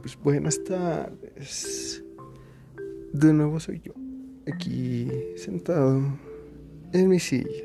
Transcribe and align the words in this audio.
pues 0.00 0.18
buenas 0.22 0.62
tardes. 0.64 2.02
De 3.12 3.32
nuevo 3.32 3.58
soy 3.58 3.80
yo, 3.84 3.92
aquí 4.50 5.10
sentado 5.36 6.02
en 6.92 7.08
mi 7.08 7.18
silla. 7.18 7.64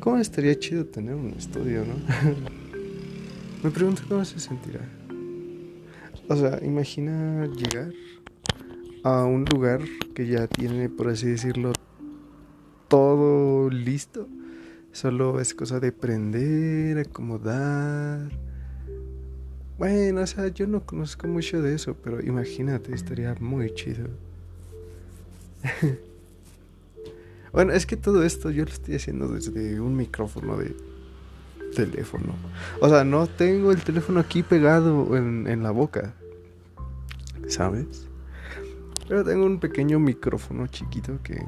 ¿Cómo 0.00 0.18
estaría 0.18 0.58
chido 0.58 0.86
tener 0.86 1.14
un 1.14 1.34
estudio, 1.36 1.84
no? 1.84 1.94
Me 3.62 3.70
pregunto 3.70 4.02
cómo 4.08 4.24
se 4.24 4.38
sentirá. 4.40 4.80
O 6.28 6.36
sea, 6.36 6.60
imagina 6.62 7.46
llegar 7.46 7.92
a 9.02 9.24
un 9.24 9.44
lugar 9.44 9.80
que 10.14 10.26
ya 10.26 10.46
tiene, 10.46 10.88
por 10.88 11.08
así 11.08 11.26
decirlo, 11.26 11.72
todo 12.88 13.68
listo. 13.70 14.28
Solo 14.92 15.40
es 15.40 15.54
cosa 15.54 15.80
de 15.80 15.92
prender, 15.92 16.98
acomodar 16.98 18.30
bueno, 19.80 20.20
o 20.20 20.26
sea, 20.26 20.48
yo 20.48 20.66
no 20.66 20.84
conozco 20.84 21.26
mucho 21.26 21.62
de 21.62 21.74
eso, 21.74 21.96
pero 22.04 22.20
imagínate, 22.20 22.94
estaría 22.94 23.34
muy 23.40 23.72
chido. 23.72 24.10
bueno, 27.54 27.72
es 27.72 27.86
que 27.86 27.96
todo 27.96 28.22
esto 28.22 28.50
yo 28.50 28.66
lo 28.66 28.70
estoy 28.70 28.96
haciendo 28.96 29.28
desde 29.28 29.80
un 29.80 29.96
micrófono 29.96 30.58
de 30.58 30.76
teléfono. 31.74 32.34
O 32.82 32.90
sea, 32.90 33.04
no 33.04 33.26
tengo 33.26 33.72
el 33.72 33.80
teléfono 33.80 34.20
aquí 34.20 34.42
pegado 34.42 35.16
en, 35.16 35.46
en 35.46 35.62
la 35.62 35.70
boca. 35.70 36.12
¿Sabes? 37.48 38.06
Pero 39.08 39.24
tengo 39.24 39.46
un 39.46 39.60
pequeño 39.60 39.98
micrófono 39.98 40.66
chiquito 40.66 41.22
que. 41.22 41.42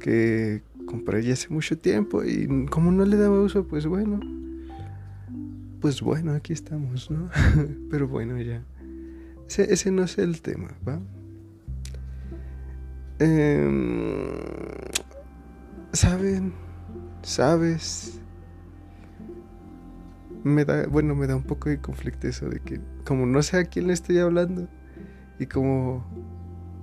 que 0.00 0.62
compré 0.86 1.22
ya 1.22 1.34
hace 1.34 1.50
mucho 1.50 1.76
tiempo 1.76 2.24
y 2.24 2.66
como 2.70 2.90
no 2.92 3.04
le 3.04 3.18
daba 3.18 3.38
uso, 3.40 3.64
pues 3.64 3.84
bueno 3.86 4.43
pues 5.84 6.00
bueno, 6.00 6.32
aquí 6.32 6.54
estamos, 6.54 7.10
¿no? 7.10 7.28
Pero 7.90 8.08
bueno, 8.08 8.40
ya. 8.40 8.64
Ese, 9.46 9.90
no 9.90 10.04
es 10.04 10.16
el 10.16 10.40
tema, 10.40 10.70
¿va? 10.88 10.98
Em, 13.18 14.30
Saben, 15.92 16.54
sabes, 17.20 18.18
me 20.42 20.64
da, 20.64 20.86
bueno, 20.86 21.14
me 21.14 21.26
da 21.26 21.36
un 21.36 21.42
poco 21.42 21.68
de 21.68 21.78
conflicto 21.78 22.28
eso 22.28 22.48
de 22.48 22.60
que 22.60 22.80
como 23.04 23.26
no 23.26 23.42
sé 23.42 23.58
a 23.58 23.64
quién 23.66 23.88
le 23.88 23.92
estoy 23.92 24.16
hablando 24.20 24.66
y 25.38 25.44
como 25.44 26.02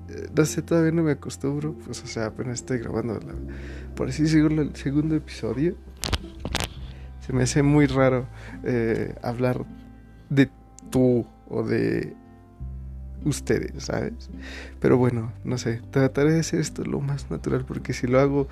eh, 0.09 0.29
no 0.38 0.45
sé, 0.45 0.61
todavía 0.61 0.91
no 0.91 1.02
me 1.02 1.13
acostumbro, 1.13 1.73
pues 1.73 2.03
o 2.03 2.05
sea, 2.05 2.27
apenas 2.27 2.59
estoy 2.59 2.77
grabando 2.77 3.19
por 3.95 4.09
así 4.09 4.22
decirlo 4.22 4.61
el 4.61 4.75
segundo 4.75 5.16
episodio 5.16 5.75
me 7.31 7.43
hace 7.43 7.63
muy 7.63 7.87
raro 7.87 8.27
eh, 8.63 9.15
hablar 9.21 9.65
de 10.29 10.49
tú 10.89 11.25
o 11.49 11.63
de 11.63 12.15
ustedes, 13.25 13.83
¿sabes? 13.83 14.29
Pero 14.79 14.97
bueno, 14.97 15.31
no 15.43 15.57
sé, 15.57 15.81
trataré 15.91 16.33
de 16.33 16.39
hacer 16.39 16.59
esto 16.59 16.83
lo 16.83 17.01
más 17.01 17.29
natural 17.29 17.65
porque 17.65 17.93
si 17.93 18.07
lo 18.07 18.19
hago 18.19 18.47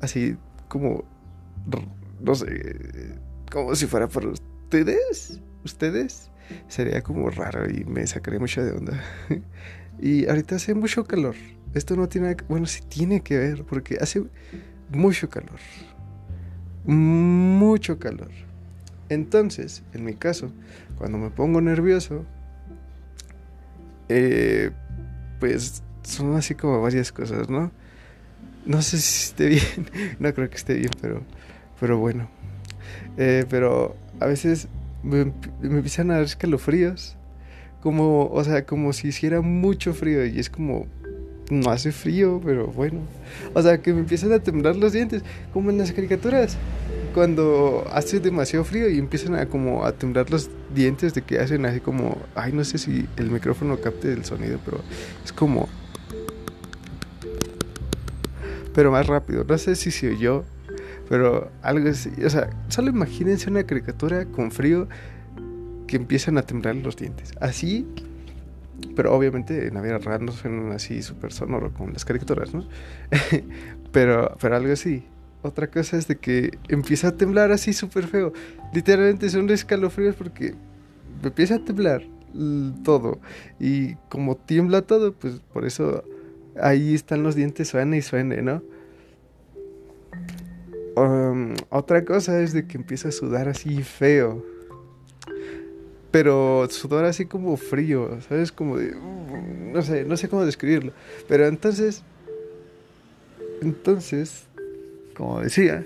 así 0.00 0.36
como, 0.68 1.04
no 2.20 2.34
sé, 2.34 3.14
como 3.50 3.74
si 3.74 3.86
fuera 3.86 4.08
para 4.08 4.28
ustedes, 4.28 5.40
ustedes, 5.64 6.30
sería 6.68 7.02
como 7.02 7.30
raro 7.30 7.68
y 7.70 7.84
me 7.84 8.06
sacaría 8.06 8.40
mucho 8.40 8.64
de 8.64 8.72
onda. 8.72 9.00
y 10.00 10.26
ahorita 10.26 10.56
hace 10.56 10.74
mucho 10.74 11.04
calor. 11.04 11.34
Esto 11.74 11.94
no 11.94 12.08
tiene, 12.08 12.36
bueno, 12.48 12.66
sí 12.66 12.80
tiene 12.88 13.20
que 13.20 13.36
ver 13.36 13.64
porque 13.64 13.98
hace 14.00 14.24
mucho 14.90 15.28
calor 15.28 15.58
mucho 16.86 17.98
calor. 17.98 18.30
Entonces, 19.08 19.82
en 19.92 20.04
mi 20.04 20.14
caso, 20.14 20.50
cuando 20.98 21.18
me 21.18 21.30
pongo 21.30 21.60
nervioso, 21.60 22.24
eh, 24.08 24.70
pues 25.40 25.82
son 26.02 26.36
así 26.36 26.54
como 26.54 26.80
varias 26.80 27.12
cosas, 27.12 27.48
¿no? 27.48 27.70
No 28.64 28.82
sé 28.82 28.98
si 28.98 29.26
esté 29.26 29.46
bien, 29.48 29.90
no 30.18 30.32
creo 30.34 30.48
que 30.48 30.56
esté 30.56 30.74
bien, 30.74 30.90
pero, 31.00 31.22
pero 31.80 31.98
bueno. 31.98 32.28
Eh, 33.16 33.44
pero 33.48 33.96
a 34.20 34.26
veces 34.26 34.68
me, 35.02 35.26
me, 35.60 35.78
empiezan 35.78 36.10
a 36.10 36.14
dar 36.14 36.24
escalofríos, 36.24 37.16
como, 37.80 38.26
o 38.26 38.44
sea, 38.44 38.66
como 38.66 38.92
si 38.92 39.08
hiciera 39.08 39.40
mucho 39.40 39.94
frío 39.94 40.26
y 40.26 40.38
es 40.38 40.50
como, 40.50 40.86
no 41.50 41.70
hace 41.70 41.92
frío, 41.92 42.40
pero 42.44 42.66
bueno. 42.66 43.00
O 43.54 43.62
sea, 43.62 43.78
que 43.78 43.92
me 43.92 44.00
empiezan 44.00 44.32
a 44.32 44.40
temblar 44.40 44.76
los 44.76 44.92
dientes, 44.92 45.22
como 45.52 45.70
en 45.70 45.78
las 45.78 45.92
caricaturas. 45.92 46.56
Cuando 47.16 47.86
hace 47.94 48.20
demasiado 48.20 48.62
frío 48.62 48.90
y 48.90 48.98
empiezan 48.98 49.36
a 49.36 49.46
como 49.46 49.86
a 49.86 49.92
temblar 49.92 50.28
los 50.28 50.50
dientes 50.74 51.14
de 51.14 51.22
que 51.22 51.38
hacen 51.38 51.64
así 51.64 51.80
como, 51.80 52.18
ay, 52.34 52.52
no 52.52 52.62
sé 52.62 52.76
si 52.76 53.08
el 53.16 53.30
micrófono 53.30 53.80
capte 53.80 54.12
el 54.12 54.22
sonido, 54.26 54.60
pero 54.62 54.82
es 55.24 55.32
como 55.32 55.66
pero 58.74 58.92
más 58.92 59.06
rápido. 59.06 59.44
No 59.44 59.56
sé 59.56 59.76
si 59.76 59.90
se 59.90 60.10
oyó, 60.10 60.44
pero 61.08 61.50
algo 61.62 61.88
así, 61.88 62.10
o 62.22 62.28
sea, 62.28 62.50
solo 62.68 62.90
imagínense 62.90 63.48
una 63.48 63.64
caricatura 63.64 64.26
con 64.26 64.52
frío 64.52 64.86
que 65.86 65.96
empiezan 65.96 66.36
a 66.36 66.42
temblar 66.42 66.76
los 66.76 66.98
dientes. 66.98 67.32
Así 67.40 67.86
pero 68.94 69.16
obviamente 69.16 69.68
en 69.68 69.72
la 69.74 69.80
vida 69.80 69.96
real 69.96 70.22
no 70.22 70.32
suenan 70.32 70.70
así 70.72 71.00
súper 71.00 71.32
sonoro 71.32 71.72
como 71.72 71.92
las 71.92 72.04
caricaturas, 72.04 72.52
¿no? 72.52 72.68
pero, 73.90 74.36
pero 74.38 74.56
algo 74.56 74.70
así. 74.70 75.02
Otra 75.42 75.68
cosa 75.68 75.96
es 75.96 76.08
de 76.08 76.16
que 76.16 76.58
empieza 76.68 77.08
a 77.08 77.16
temblar 77.16 77.52
así 77.52 77.72
súper 77.72 78.06
feo. 78.06 78.32
Literalmente 78.72 79.28
son 79.30 79.48
escalofríos 79.50 80.16
porque 80.16 80.54
empieza 81.22 81.56
a 81.56 81.64
temblar 81.64 82.02
todo. 82.84 83.20
Y 83.60 83.94
como 84.08 84.36
tiembla 84.36 84.82
todo, 84.82 85.12
pues 85.12 85.40
por 85.52 85.64
eso 85.64 86.04
ahí 86.60 86.94
están 86.94 87.22
los 87.22 87.34
dientes, 87.34 87.68
suene 87.68 87.98
y 87.98 88.02
suene, 88.02 88.42
¿no? 88.42 88.62
Um, 90.96 91.54
otra 91.68 92.04
cosa 92.04 92.40
es 92.40 92.52
de 92.52 92.66
que 92.66 92.78
empieza 92.78 93.08
a 93.08 93.12
sudar 93.12 93.48
así 93.48 93.82
feo 93.82 94.42
pero 96.16 96.66
sudor 96.70 97.04
así 97.04 97.26
como 97.26 97.58
frío, 97.58 98.22
¿sabes? 98.26 98.50
Como 98.50 98.78
de... 98.78 98.96
No 98.96 99.82
sé, 99.82 100.06
no 100.06 100.16
sé 100.16 100.30
cómo 100.30 100.46
describirlo. 100.46 100.92
Pero 101.28 101.46
entonces... 101.46 102.02
Entonces, 103.60 104.46
como 105.16 105.40
decía, 105.40 105.84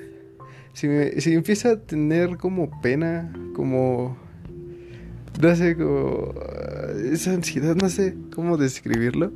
si, 0.72 0.88
me, 0.88 1.20
si 1.20 1.34
empieza 1.34 1.72
a 1.72 1.76
tener 1.76 2.36
como 2.36 2.80
pena, 2.80 3.32
como... 3.54 4.16
No 5.40 5.54
sé, 5.54 5.76
como... 5.76 6.34
Esa 7.12 7.32
ansiedad, 7.32 7.76
no 7.76 7.88
sé 7.88 8.16
cómo 8.34 8.56
describirlo. 8.56 9.32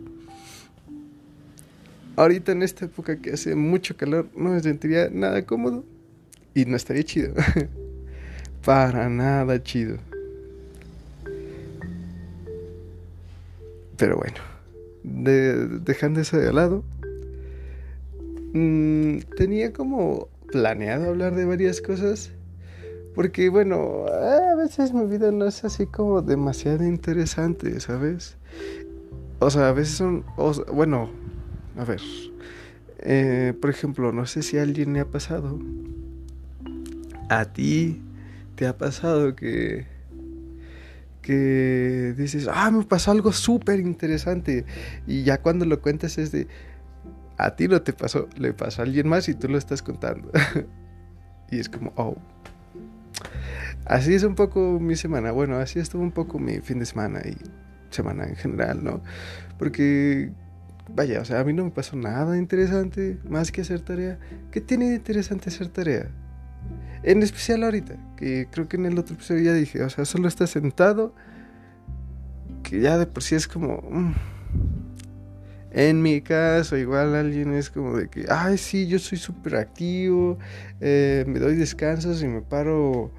Ahorita 2.16 2.53
en 2.53 2.62
esta 2.62 2.84
época 2.84 3.21
que 3.21 3.32
hace 3.32 3.55
mucho 3.55 3.97
calor, 3.97 4.28
no 4.37 4.50
me 4.50 4.60
sentiría 4.60 5.09
nada 5.10 5.44
cómodo. 5.47 5.84
Y 6.55 6.65
no 6.66 6.76
estaría 6.76 7.03
chido. 7.03 7.34
Para 8.65 9.09
nada 9.09 9.62
chido. 9.62 9.99
Pero 13.97 14.16
bueno, 14.16 14.37
dejando 15.84 16.21
eso 16.21 16.37
de 16.37 16.53
lado, 16.53 16.84
mm, 18.54 19.19
tenía 19.37 19.72
como 19.72 20.28
planeado 20.50 21.10
hablar 21.10 21.34
de 21.34 21.44
varias 21.44 21.82
cosas. 21.82 22.32
Porque 23.15 23.48
bueno, 23.48 24.06
a 24.06 24.54
veces 24.56 24.92
mi 24.92 25.06
vida 25.06 25.31
no 25.31 25.47
es 25.47 25.62
así 25.65 25.87
como 25.87 26.22
demasiado 26.22 26.84
interesante, 26.84 27.78
¿sabes? 27.81 28.37
O 29.38 29.50
sea, 29.50 29.69
a 29.69 29.72
veces 29.72 29.97
son... 29.97 30.25
bueno, 30.72 31.10
a 31.76 31.84
ver. 31.84 32.00
Eh, 33.00 33.52
por 33.61 33.70
ejemplo, 33.70 34.12
no 34.12 34.26
sé 34.26 34.43
si 34.43 34.58
a 34.58 34.62
alguien 34.62 34.94
le 34.94 35.00
ha 35.00 35.05
pasado. 35.05 35.61
A 37.29 37.44
ti 37.52 38.00
te 38.56 38.67
ha 38.67 38.76
pasado 38.76 39.37
que 39.37 39.87
que 41.25 42.14
dices, 42.19 42.49
ah, 42.52 42.70
me 42.70 42.84
pasó 42.84 43.11
algo 43.11 43.32
súper 43.32 43.81
interesante. 43.81 44.67
Y 45.06 45.23
ya 45.23 45.40
cuando 45.40 45.64
lo 45.64 45.81
cuentas 45.81 46.19
es 46.19 46.31
de, 46.32 46.46
a 47.36 47.56
ti 47.56 47.69
no 47.69 47.82
te 47.82 47.92
pasó, 47.92 48.28
le 48.36 48.52
pasó 48.52 48.82
a 48.82 48.84
alguien 48.84 49.08
más 49.08 49.28
y 49.28 49.34
tú 49.34 49.48
lo 49.48 49.58
estás 49.58 49.82
contando. 49.82 50.31
y 51.50 51.58
es 51.58 51.69
como, 51.69 51.92
oh. 51.96 52.16
Así 53.84 54.14
es 54.14 54.22
un 54.22 54.34
poco 54.34 54.78
mi 54.81 54.96
semana. 54.96 55.32
Bueno, 55.32 55.56
así 55.56 55.78
estuvo 55.78 56.02
un 56.02 56.12
poco 56.12 56.38
mi 56.38 56.60
fin 56.60 56.78
de 56.78 56.86
semana 56.86 57.20
y 57.25 57.36
semana 57.90 58.25
en 58.25 58.36
general, 58.36 58.82
¿no? 58.82 59.02
Porque, 59.58 60.32
vaya, 60.94 61.20
o 61.20 61.25
sea, 61.25 61.40
a 61.40 61.44
mí 61.44 61.52
no 61.52 61.64
me 61.64 61.70
pasó 61.70 61.96
nada 61.96 62.36
interesante 62.38 63.19
más 63.28 63.52
que 63.52 63.60
hacer 63.60 63.81
tarea. 63.81 64.19
¿Qué 64.50 64.60
tiene 64.60 64.88
de 64.88 64.96
interesante 64.96 65.50
hacer 65.50 65.69
tarea? 65.69 66.10
En 67.02 67.22
especial 67.22 67.62
ahorita, 67.62 67.96
que 68.16 68.48
creo 68.50 68.69
que 68.69 68.76
en 68.76 68.86
el 68.86 68.98
otro 68.98 69.14
episodio 69.14 69.42
ya 69.42 69.52
dije, 69.52 69.82
o 69.82 69.90
sea, 69.90 70.06
solo 70.06 70.26
está 70.26 70.46
sentado, 70.46 71.14
que 72.62 72.81
ya 72.81 72.96
de 72.96 73.06
por 73.06 73.22
sí 73.22 73.34
es 73.34 73.46
como... 73.46 73.82
Mm. 73.90 74.33
En 75.76 76.03
mi 76.03 76.21
caso, 76.21 76.76
igual 76.76 77.17
alguien 77.17 77.53
es 77.53 77.69
como 77.69 77.97
de 77.97 78.06
que, 78.09 78.26
ay, 78.29 78.59
sí, 78.59 78.87
yo 78.87 79.00
soy 79.00 79.19
súper 79.19 79.56
activo, 79.56 80.38
eh, 80.81 81.25
me 81.26 81.41
doy 81.41 81.56
descansos 81.56 82.23
y 82.23 82.29
me 82.29 82.43
paro 82.43 83.11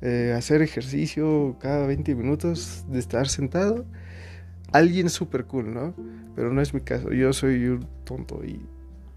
eh, 0.00 0.34
hacer 0.34 0.62
ejercicio 0.62 1.58
cada 1.60 1.86
20 1.86 2.14
minutos, 2.14 2.86
de 2.88 2.98
estar 2.98 3.28
sentado. 3.28 3.84
Alguien 4.72 5.10
súper 5.10 5.44
cool, 5.44 5.74
¿no? 5.74 5.94
Pero 6.34 6.50
no 6.50 6.62
es 6.62 6.72
mi 6.72 6.80
caso. 6.80 7.12
Yo 7.12 7.34
soy 7.34 7.66
un 7.66 7.86
tonto 8.04 8.42
y 8.46 8.66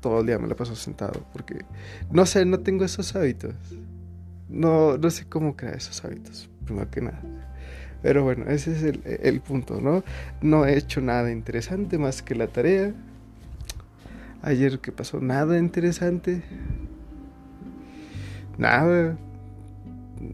todo 0.02 0.20
el 0.20 0.28
día 0.28 0.38
me 0.38 0.50
la 0.50 0.56
paso 0.56 0.76
sentado 0.76 1.26
porque, 1.32 1.64
no 2.12 2.26
sé, 2.26 2.44
no 2.44 2.60
tengo 2.60 2.84
esos 2.84 3.16
hábitos. 3.16 3.56
No, 4.50 4.98
no 4.98 5.10
sé 5.10 5.26
cómo 5.30 5.56
crear 5.56 5.78
esos 5.78 6.04
hábitos, 6.04 6.50
primero 6.66 6.92
que 6.92 7.00
nada. 7.00 7.22
Pero 8.04 8.24
bueno, 8.24 8.46
ese 8.50 8.74
es 8.74 8.84
el, 8.84 9.02
el 9.06 9.40
punto, 9.40 9.82
¿no? 9.82 10.04
No 10.42 10.66
he 10.66 10.78
hecho 10.78 11.02
nada 11.02 11.32
interesante 11.32 11.98
más 11.98 12.22
que 12.22 12.36
la 12.36 12.48
tarea. 12.48 12.94
Ayer 14.44 14.80
que 14.80 14.92
pasó, 14.92 15.22
nada 15.22 15.58
interesante. 15.58 16.44
Nada. 18.58 19.18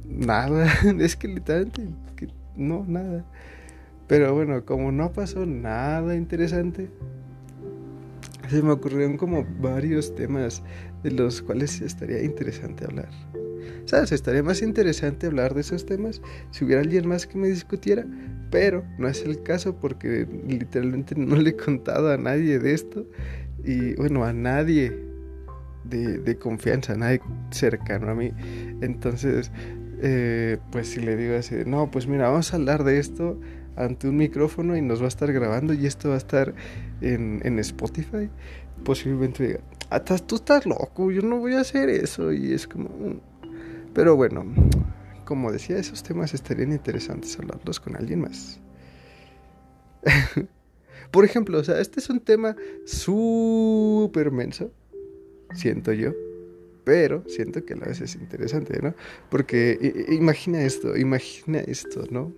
Nada. 0.08 0.68
Es 1.00 1.16
que 1.16 1.28
literalmente, 1.28 1.88
no, 2.56 2.84
nada. 2.88 3.24
Pero 4.08 4.34
bueno, 4.34 4.66
como 4.66 4.92
no 4.92 5.12
pasó 5.14 5.46
nada 5.46 6.16
interesante, 6.16 6.90
se 8.50 8.64
me 8.64 8.72
ocurrieron 8.72 9.18
como 9.18 9.46
varios 9.62 10.16
temas 10.16 10.64
de 11.04 11.12
los 11.12 11.44
cuales 11.44 11.80
estaría 11.82 12.24
interesante 12.24 12.86
hablar. 12.86 13.29
¿Sabes? 13.86 14.12
Estaría 14.12 14.44
más 14.44 14.62
interesante 14.62 15.28
hablar 15.28 15.54
de 15.54 15.62
esos 15.62 15.86
temas 15.86 16.22
si 16.52 16.66
hubiera 16.66 16.82
alguien 16.82 17.08
más 17.08 17.26
que 17.28 17.38
me 17.38 17.48
discutiera, 17.48 18.06
pero 18.52 18.84
no 18.98 19.08
es 19.08 19.24
el 19.24 19.44
caso 19.44 19.76
porque 19.80 20.28
literalmente 20.48 21.16
no 21.16 21.36
le 21.36 21.52
he 21.52 21.56
contado 21.56 22.12
a 22.12 22.18
nadie 22.18 22.60
de 22.60 22.74
esto 22.74 23.06
y 23.64 23.96
bueno, 23.96 24.24
a 24.24 24.34
nadie 24.34 25.10
de, 25.84 26.38
confianza, 26.38 26.94
a 26.94 26.98
nadie 26.98 27.22
cercano 27.52 28.12
a 28.12 28.16
mí. 28.16 28.32
Entonces, 28.82 29.52
eh, 30.02 30.58
pues 30.72 30.90
si 30.90 31.00
le 31.02 31.16
digo 31.16 31.36
así, 31.36 31.56
no, 31.66 31.90
pues 31.92 32.08
mira, 32.08 32.30
vamos 32.30 32.54
a 32.54 32.58
hablar 32.58 32.84
de 32.84 33.00
esto 33.00 33.40
ante 33.76 34.08
un 34.08 34.18
micrófono 34.18 34.76
y 34.76 34.82
nos 34.82 35.02
va 35.02 35.06
a 35.06 35.10
estar 35.10 35.32
grabando 35.32 35.74
y 35.74 35.86
esto 35.86 36.10
va 36.10 36.16
a 36.16 36.20
estar 36.20 36.54
en, 37.02 37.42
en 37.44 37.60
Spotify, 37.60 38.30
posiblemente 38.84 39.48
diga, 39.48 39.60
ah, 39.90 40.00
tú 40.02 40.36
estás 40.36 40.66
loco, 40.66 41.12
yo 41.12 41.22
no 41.22 41.38
voy 41.38 41.54
a 41.54 41.62
hacer 41.62 41.90
eso 41.90 42.32
y 42.34 42.54
es 42.54 42.68
como... 42.68 42.90
Mm". 43.90 43.94
Pero 43.94 44.16
bueno, 44.16 44.46
como 45.26 45.52
decía, 45.52 45.78
esos 45.78 46.04
temas 46.04 46.34
estarían 46.34 46.72
interesantes 46.72 47.38
hablarlos 47.38 47.80
con 47.80 47.96
alguien 47.96 48.22
más. 48.22 48.60
Por 51.12 51.26
ejemplo, 51.26 51.60
o 51.60 51.64
sea, 51.64 51.80
este 51.80 52.00
es 52.00 52.10
un 52.10 52.20
tema 52.20 52.56
súper 52.86 54.32
menso, 54.32 54.72
siento 55.54 55.92
yo, 55.94 56.14
pero 56.84 57.24
siento 57.28 57.66
que 57.66 57.74
a 57.74 57.78
la 57.78 57.88
vez 57.88 58.02
es 58.02 58.16
interesante, 58.16 58.80
¿no? 58.82 58.94
Porque 59.30 60.08
imagina 60.10 60.64
esto, 60.64 60.96
imagina 60.98 61.60
esto, 61.60 62.04
¿no? 62.10 62.34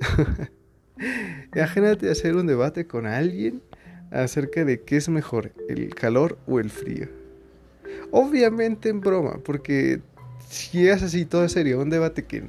Imagínate 1.54 2.10
hacer 2.10 2.36
un 2.36 2.46
debate 2.46 2.86
con 2.86 3.06
alguien 3.06 3.62
acerca 4.10 4.64
de 4.64 4.82
qué 4.82 4.96
es 4.96 5.08
mejor, 5.08 5.52
el 5.68 5.94
calor 5.94 6.38
o 6.46 6.60
el 6.60 6.70
frío. 6.70 7.08
Obviamente 8.10 8.88
en 8.88 9.00
broma, 9.00 9.38
porque 9.44 10.00
si 10.50 10.88
es 10.88 11.02
así 11.02 11.24
todo 11.24 11.48
serio, 11.48 11.80
un 11.80 11.90
debate 11.90 12.24
que 12.24 12.42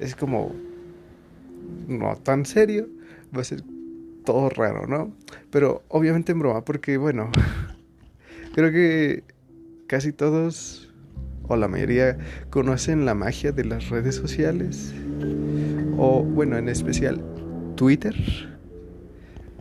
es 0.00 0.16
como 0.16 0.54
no 1.86 2.16
tan 2.16 2.44
serio, 2.44 2.88
va 3.34 3.42
a 3.42 3.44
ser 3.44 3.62
todo 4.24 4.50
raro, 4.50 4.86
¿no? 4.86 5.14
Pero 5.50 5.84
obviamente 5.88 6.32
en 6.32 6.40
broma, 6.40 6.64
porque 6.64 6.96
bueno, 6.96 7.30
creo 8.54 8.72
que 8.72 9.22
casi 9.86 10.12
todos 10.12 10.92
o 11.48 11.56
la 11.56 11.68
mayoría 11.68 12.18
conocen 12.50 13.04
la 13.04 13.14
magia 13.14 13.52
de 13.52 13.64
las 13.64 13.88
redes 13.88 14.16
sociales 14.16 14.92
o 15.96 16.24
bueno, 16.24 16.58
en 16.58 16.68
especial 16.68 17.22
Twitter. 17.76 18.16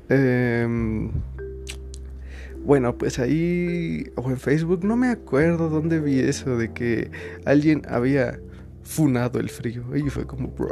Em, 0.09 1.11
bueno, 2.65 2.97
pues 2.97 3.19
ahí, 3.19 4.11
o 4.15 4.29
en 4.29 4.37
Facebook, 4.37 4.83
no 4.83 4.95
me 4.95 5.09
acuerdo 5.09 5.69
dónde 5.69 5.99
vi 5.99 6.19
eso 6.19 6.57
de 6.57 6.73
que 6.73 7.11
alguien 7.45 7.83
había 7.87 8.39
funado 8.81 9.39
el 9.39 9.49
frío. 9.49 9.95
Y 9.95 10.09
fue 10.09 10.25
como, 10.25 10.49
bro. 10.49 10.71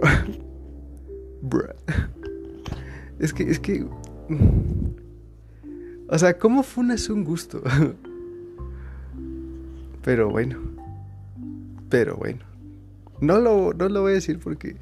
bro. 1.42 1.76
Es 3.20 3.32
que, 3.32 3.44
es 3.44 3.60
que. 3.60 3.86
O 6.10 6.18
sea, 6.18 6.38
¿cómo 6.38 6.64
funas 6.64 7.10
un 7.10 7.24
gusto? 7.24 7.62
Pero 10.04 10.30
bueno. 10.30 10.58
Pero 11.90 12.18
bueno. 12.18 12.40
No 13.22 13.40
lo, 13.40 13.74
no 13.74 13.88
lo 13.88 14.02
voy 14.02 14.14
a 14.14 14.16
decir 14.16 14.40
porque 14.40 14.76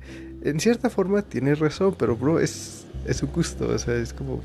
en 0.44 0.60
cierta 0.60 0.90
forma 0.90 1.22
tienes 1.22 1.60
razón, 1.60 1.96
pero 1.98 2.16
bro, 2.16 2.40
es, 2.40 2.86
es 3.06 3.22
un 3.22 3.32
gusto, 3.32 3.68
o 3.68 3.78
sea, 3.78 3.96
es 3.96 4.14
como... 4.14 4.42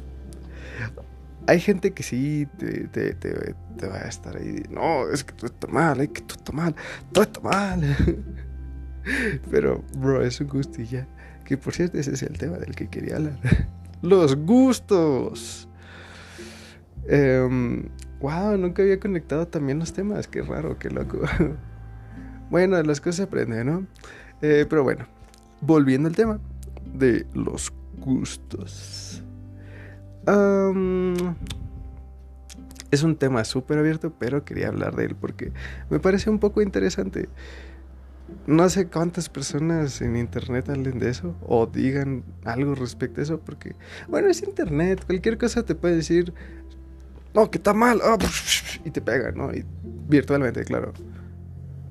Hay 1.49 1.61
gente 1.61 1.93
que 1.93 2.03
sí 2.03 2.49
te, 2.59 2.89
te, 2.89 3.15
te, 3.15 3.87
va 3.87 3.97
a 3.97 4.09
estar 4.09 4.37
ahí, 4.37 4.63
no, 4.71 5.09
es 5.11 5.23
que 5.23 5.33
tú 5.33 5.47
estás 5.47 5.71
mal, 5.71 6.01
es 6.01 6.09
que 6.09 6.23
tú 6.23 6.35
estás 6.37 6.55
mal, 6.55 6.75
todo 7.13 7.25
está 7.25 7.41
mal. 7.41 7.97
pero, 9.51 9.85
bro, 9.97 10.25
es 10.25 10.41
un 10.41 10.49
gusto. 10.49 10.83
Que 11.45 11.57
por 11.57 11.73
cierto, 11.73 11.99
ese 11.99 12.13
es 12.15 12.23
el 12.23 12.37
tema 12.37 12.57
del 12.57 12.75
que 12.75 12.89
quería 12.89 13.17
hablar. 13.17 13.39
Los 14.03 14.37
gustos. 14.37 15.69
wow, 17.09 18.53
em, 18.53 18.61
nunca 18.61 18.83
había 18.83 18.99
conectado 18.99 19.47
también 19.47 19.79
los 19.79 19.93
temas. 19.93 20.27
Qué 20.29 20.43
raro, 20.43 20.79
qué 20.79 20.91
loco. 20.91 21.21
bueno, 22.51 22.83
las 22.83 23.01
cosas 23.01 23.17
se 23.17 23.23
aprenden, 23.23 23.67
¿no? 23.67 23.87
Eh, 24.43 24.67
pero 24.69 24.83
bueno, 24.83 25.07
volviendo 25.61 26.09
al 26.09 26.15
tema 26.15 26.41
de 26.95 27.27
los 27.33 27.73
gustos. 27.99 29.23
Es 32.91 33.03
un 33.03 33.17
tema 33.17 33.45
súper 33.45 33.79
abierto, 33.79 34.13
pero 34.19 34.45
quería 34.45 34.69
hablar 34.69 34.97
de 34.97 35.05
él 35.07 35.17
porque 35.17 35.53
me 35.91 36.01
parece 36.01 36.31
un 36.31 36.39
poco 36.39 36.63
interesante. 36.63 37.29
No 38.47 38.69
sé 38.69 38.89
cuántas 38.89 39.29
personas 39.29 40.01
en 40.03 40.17
internet 40.17 40.69
hablen 40.69 40.99
de 40.99 41.11
eso 41.11 41.37
o 41.47 41.67
digan 41.67 42.25
algo 42.45 42.75
respecto 42.75 43.21
a 43.21 43.25
eso, 43.25 43.41
porque, 43.41 43.77
bueno, 44.09 44.29
es 44.29 44.43
internet, 44.43 45.05
cualquier 45.07 45.39
cosa 45.39 45.65
te 45.65 45.77
puede 45.77 45.97
decir, 45.97 46.33
no, 47.35 47.51
que 47.51 47.59
está 47.59 47.73
mal, 47.73 48.01
ah, 48.03 48.17
y 48.85 48.91
te 48.91 49.01
pega, 49.01 49.31
¿no? 49.31 49.53
Y 49.53 49.65
virtualmente, 50.09 50.65
claro. 50.65 50.93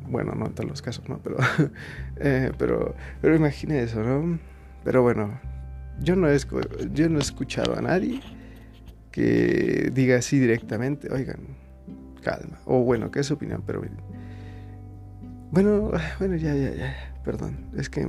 Bueno, 0.10 0.34
no 0.36 0.48
en 0.48 0.54
todos 0.54 0.70
los 0.70 0.82
casos, 0.82 1.08
¿no? 1.08 1.20
Pero, 1.20 1.38
eh, 2.18 2.52
pero, 2.58 2.96
pero 3.22 3.36
imagine 3.36 3.82
eso, 3.82 4.04
¿no? 4.04 4.38
Pero 4.84 5.04
bueno, 5.04 5.40
yo 6.02 6.16
no, 6.16 6.30
he, 6.30 6.38
yo 6.94 7.10
no 7.10 7.20
he 7.20 7.22
escuchado 7.22 7.78
a 7.78 7.82
nadie 7.82 8.22
que 9.16 9.92
diga 9.94 10.18
así 10.18 10.38
directamente, 10.40 11.08
oigan, 11.10 11.40
calma. 12.22 12.60
O 12.66 12.84
bueno, 12.84 13.12
¿qué 13.12 13.22
es 13.22 13.28
su 13.28 13.36
opinión? 13.36 13.64
Pero 13.66 13.82
bueno, 15.52 15.92
bueno, 16.20 16.36
ya, 16.36 16.54
ya, 16.54 16.76
ya, 16.76 17.14
perdón. 17.24 17.56
Es 17.78 17.90
que 17.90 18.06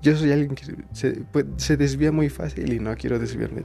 yo 0.00 0.16
soy 0.16 0.30
alguien 0.30 0.54
que 0.54 0.64
se, 0.92 1.24
se 1.56 1.76
desvía 1.76 2.12
muy 2.12 2.28
fácil 2.28 2.72
y 2.72 2.78
no 2.78 2.94
quiero 2.94 3.18
desviarme. 3.18 3.64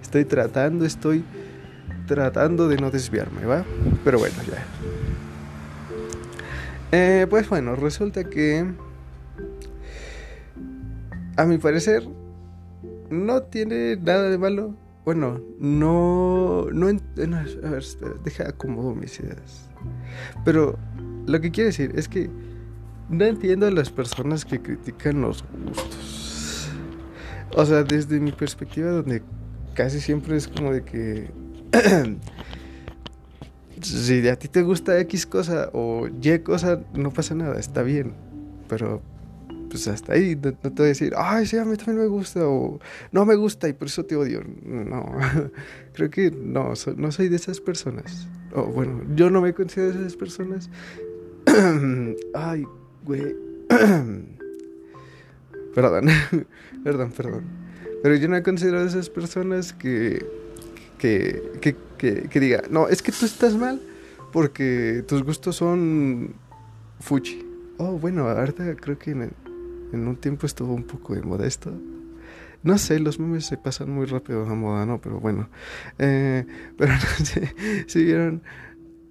Estoy 0.00 0.24
tratando, 0.24 0.86
estoy 0.86 1.22
tratando 2.06 2.66
de 2.66 2.78
no 2.78 2.90
desviarme, 2.90 3.44
¿va? 3.44 3.66
Pero 4.02 4.18
bueno, 4.20 4.36
ya. 4.50 4.64
Eh, 6.92 7.26
pues 7.28 7.46
bueno, 7.46 7.76
resulta 7.76 8.24
que 8.24 8.64
a 11.36 11.44
mi 11.44 11.58
parecer 11.58 12.08
no 13.10 13.42
tiene 13.42 13.96
nada 13.96 14.30
de 14.30 14.38
malo. 14.38 14.74
Bueno, 15.12 15.40
no, 15.58 16.68
no, 16.70 16.86
a 16.86 16.90
ver, 17.68 17.78
espera, 17.78 18.12
deja 18.22 18.48
acomodo 18.48 18.94
mis 18.94 19.18
ideas. 19.18 19.68
Pero 20.44 20.78
lo 21.26 21.40
que 21.40 21.50
quiero 21.50 21.66
decir 21.66 21.90
es 21.96 22.06
que 22.06 22.30
no 23.08 23.24
entiendo 23.24 23.66
a 23.66 23.72
las 23.72 23.90
personas 23.90 24.44
que 24.44 24.62
critican 24.62 25.20
los 25.20 25.44
gustos. 25.66 26.68
O 27.56 27.66
sea, 27.66 27.82
desde 27.82 28.20
mi 28.20 28.30
perspectiva, 28.30 28.92
donde 28.92 29.24
casi 29.74 30.00
siempre 30.00 30.36
es 30.36 30.46
como 30.46 30.72
de 30.72 30.84
que 30.84 31.28
si 33.82 34.28
a 34.28 34.36
ti 34.36 34.46
te 34.46 34.62
gusta 34.62 34.96
X 35.00 35.26
cosa 35.26 35.70
o 35.72 36.06
Y 36.06 36.38
cosa, 36.38 36.84
no 36.94 37.10
pasa 37.10 37.34
nada, 37.34 37.58
está 37.58 37.82
bien. 37.82 38.14
Pero 38.68 39.02
pues 39.70 39.88
hasta 39.88 40.14
ahí, 40.14 40.36
no, 40.36 40.52
te 40.52 40.68
voy 40.68 40.84
a 40.84 40.88
decir, 40.88 41.14
ay, 41.16 41.46
sí, 41.46 41.56
a 41.56 41.64
mí 41.64 41.76
también 41.76 41.98
me 41.98 42.06
gusta, 42.06 42.46
o 42.46 42.80
no 43.12 43.24
me 43.24 43.36
gusta 43.36 43.68
y 43.68 43.72
por 43.72 43.88
eso 43.88 44.04
te 44.04 44.16
odio. 44.16 44.42
No, 44.62 45.16
creo 45.94 46.10
que 46.10 46.30
no, 46.30 46.74
no 46.96 47.12
soy 47.12 47.28
de 47.28 47.36
esas 47.36 47.60
personas. 47.60 48.28
O 48.52 48.64
bueno, 48.64 49.02
yo 49.14 49.30
no 49.30 49.40
me 49.40 49.54
considero 49.54 49.92
de 49.92 50.00
esas 50.00 50.16
personas. 50.16 50.68
ay, 52.34 52.66
güey. 53.04 53.36
perdón, 55.74 56.08
perdón, 56.84 57.12
perdón. 57.12 57.44
Pero 58.02 58.16
yo 58.16 58.28
no 58.28 58.34
me 58.34 58.42
considero 58.42 58.80
de 58.80 58.88
esas 58.88 59.08
personas 59.08 59.72
que 59.72 60.26
que, 61.00 61.76
que, 61.96 62.28
que, 62.28 62.40
diga, 62.40 62.62
no, 62.70 62.88
es 62.88 63.02
que 63.02 63.10
tú 63.10 63.24
estás 63.24 63.56
mal 63.56 63.80
porque 64.32 65.02
tus 65.06 65.22
gustos 65.22 65.56
son 65.56 66.34
fuchi 67.00 67.46
Oh, 67.78 67.98
bueno, 67.98 68.28
ahorita 68.28 68.76
creo 68.76 68.98
que 68.98 69.14
en, 69.92 70.08
un 70.08 70.16
tiempo 70.16 70.46
estuvo 70.46 70.74
un 70.74 70.84
poco 70.84 71.14
de 71.14 71.22
modesto. 71.22 71.72
No 72.62 72.76
sé, 72.76 72.98
los 73.00 73.18
memes 73.18 73.46
se 73.46 73.56
pasan 73.56 73.90
muy 73.90 74.06
rápido 74.06 74.44
a 74.44 74.54
moda, 74.54 74.84
¿no? 74.84 75.00
Pero 75.00 75.20
bueno. 75.20 75.48
Eh, 75.98 76.44
pero 76.76 76.92
no 76.92 77.24
sé 77.24 77.54
si 77.86 78.04
vieron 78.04 78.42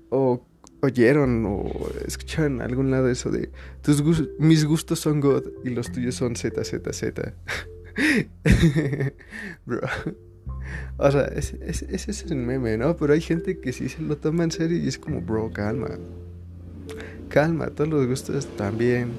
o 0.09 0.45
oyeron 0.81 1.45
o 1.45 1.89
escucharon 2.07 2.61
algún 2.61 2.89
lado 2.89 3.09
eso 3.09 3.29
de 3.29 3.49
tus 3.81 4.01
mis 4.39 4.63
gustos 4.65 4.99
son 4.99 5.19
God 5.19 5.43
y 5.65 5.71
los 5.71 5.91
tuyos 5.91 6.15
son 6.15 6.35
ZZZ. 6.35 7.03
Bro. 9.65 9.81
O 10.97 11.11
sea, 11.11 11.25
ese, 11.25 11.59
ese, 11.65 12.11
es 12.11 12.23
el 12.25 12.37
meme, 12.37 12.77
¿no? 12.77 12.95
Pero 12.95 13.13
hay 13.13 13.21
gente 13.21 13.59
que 13.59 13.73
sí 13.73 13.89
se 13.89 14.01
lo 14.01 14.17
toma 14.17 14.43
en 14.43 14.51
serio 14.51 14.77
y 14.77 14.87
es 14.87 14.97
como, 14.97 15.21
bro, 15.21 15.51
calma. 15.51 15.97
Calma, 17.29 17.67
todos 17.67 17.89
los 17.89 18.07
gustos 18.07 18.45
también. 18.57 19.11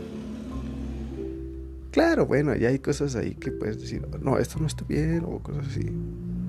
Claro, 1.91 2.27
bueno, 2.27 2.55
ya 2.55 2.69
hay 2.69 2.79
cosas 2.79 3.17
ahí 3.17 3.35
que 3.35 3.51
puedes 3.51 3.81
decir, 3.81 4.07
no, 4.23 4.39
esto 4.39 4.59
no 4.61 4.67
está 4.67 4.85
bien 4.85 5.25
o 5.27 5.41
cosas 5.41 5.67
así. 5.67 5.93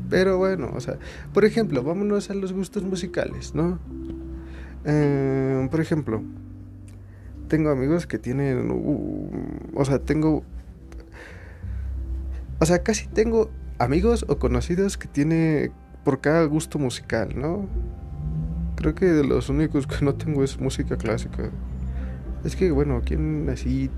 Pero 0.09 0.37
bueno, 0.37 0.71
o 0.73 0.79
sea, 0.79 0.99
por 1.33 1.45
ejemplo, 1.45 1.83
vámonos 1.83 2.29
a 2.29 2.35
los 2.35 2.53
gustos 2.53 2.83
musicales, 2.83 3.55
¿no? 3.55 3.79
Eh, 4.85 5.67
por 5.71 5.81
ejemplo, 5.81 6.21
tengo 7.47 7.69
amigos 7.69 8.05
que 8.05 8.19
tienen, 8.19 8.69
uh, 8.71 9.29
o 9.73 9.85
sea, 9.85 9.99
tengo, 9.99 10.43
o 12.59 12.65
sea, 12.65 12.83
casi 12.83 13.07
tengo 13.07 13.49
amigos 13.79 14.25
o 14.27 14.37
conocidos 14.37 14.97
que 14.97 15.07
tiene 15.07 15.71
por 16.03 16.21
cada 16.21 16.43
gusto 16.45 16.77
musical, 16.77 17.33
¿no? 17.35 17.67
Creo 18.75 18.93
que 18.93 19.05
de 19.05 19.23
los 19.23 19.49
únicos 19.49 19.87
que 19.87 20.05
no 20.05 20.13
tengo 20.15 20.43
es 20.43 20.59
música 20.59 20.97
clásica. 20.97 21.49
Es 22.43 22.55
que, 22.55 22.71
bueno, 22.71 23.01
quien 23.05 23.49
así, 23.49 23.89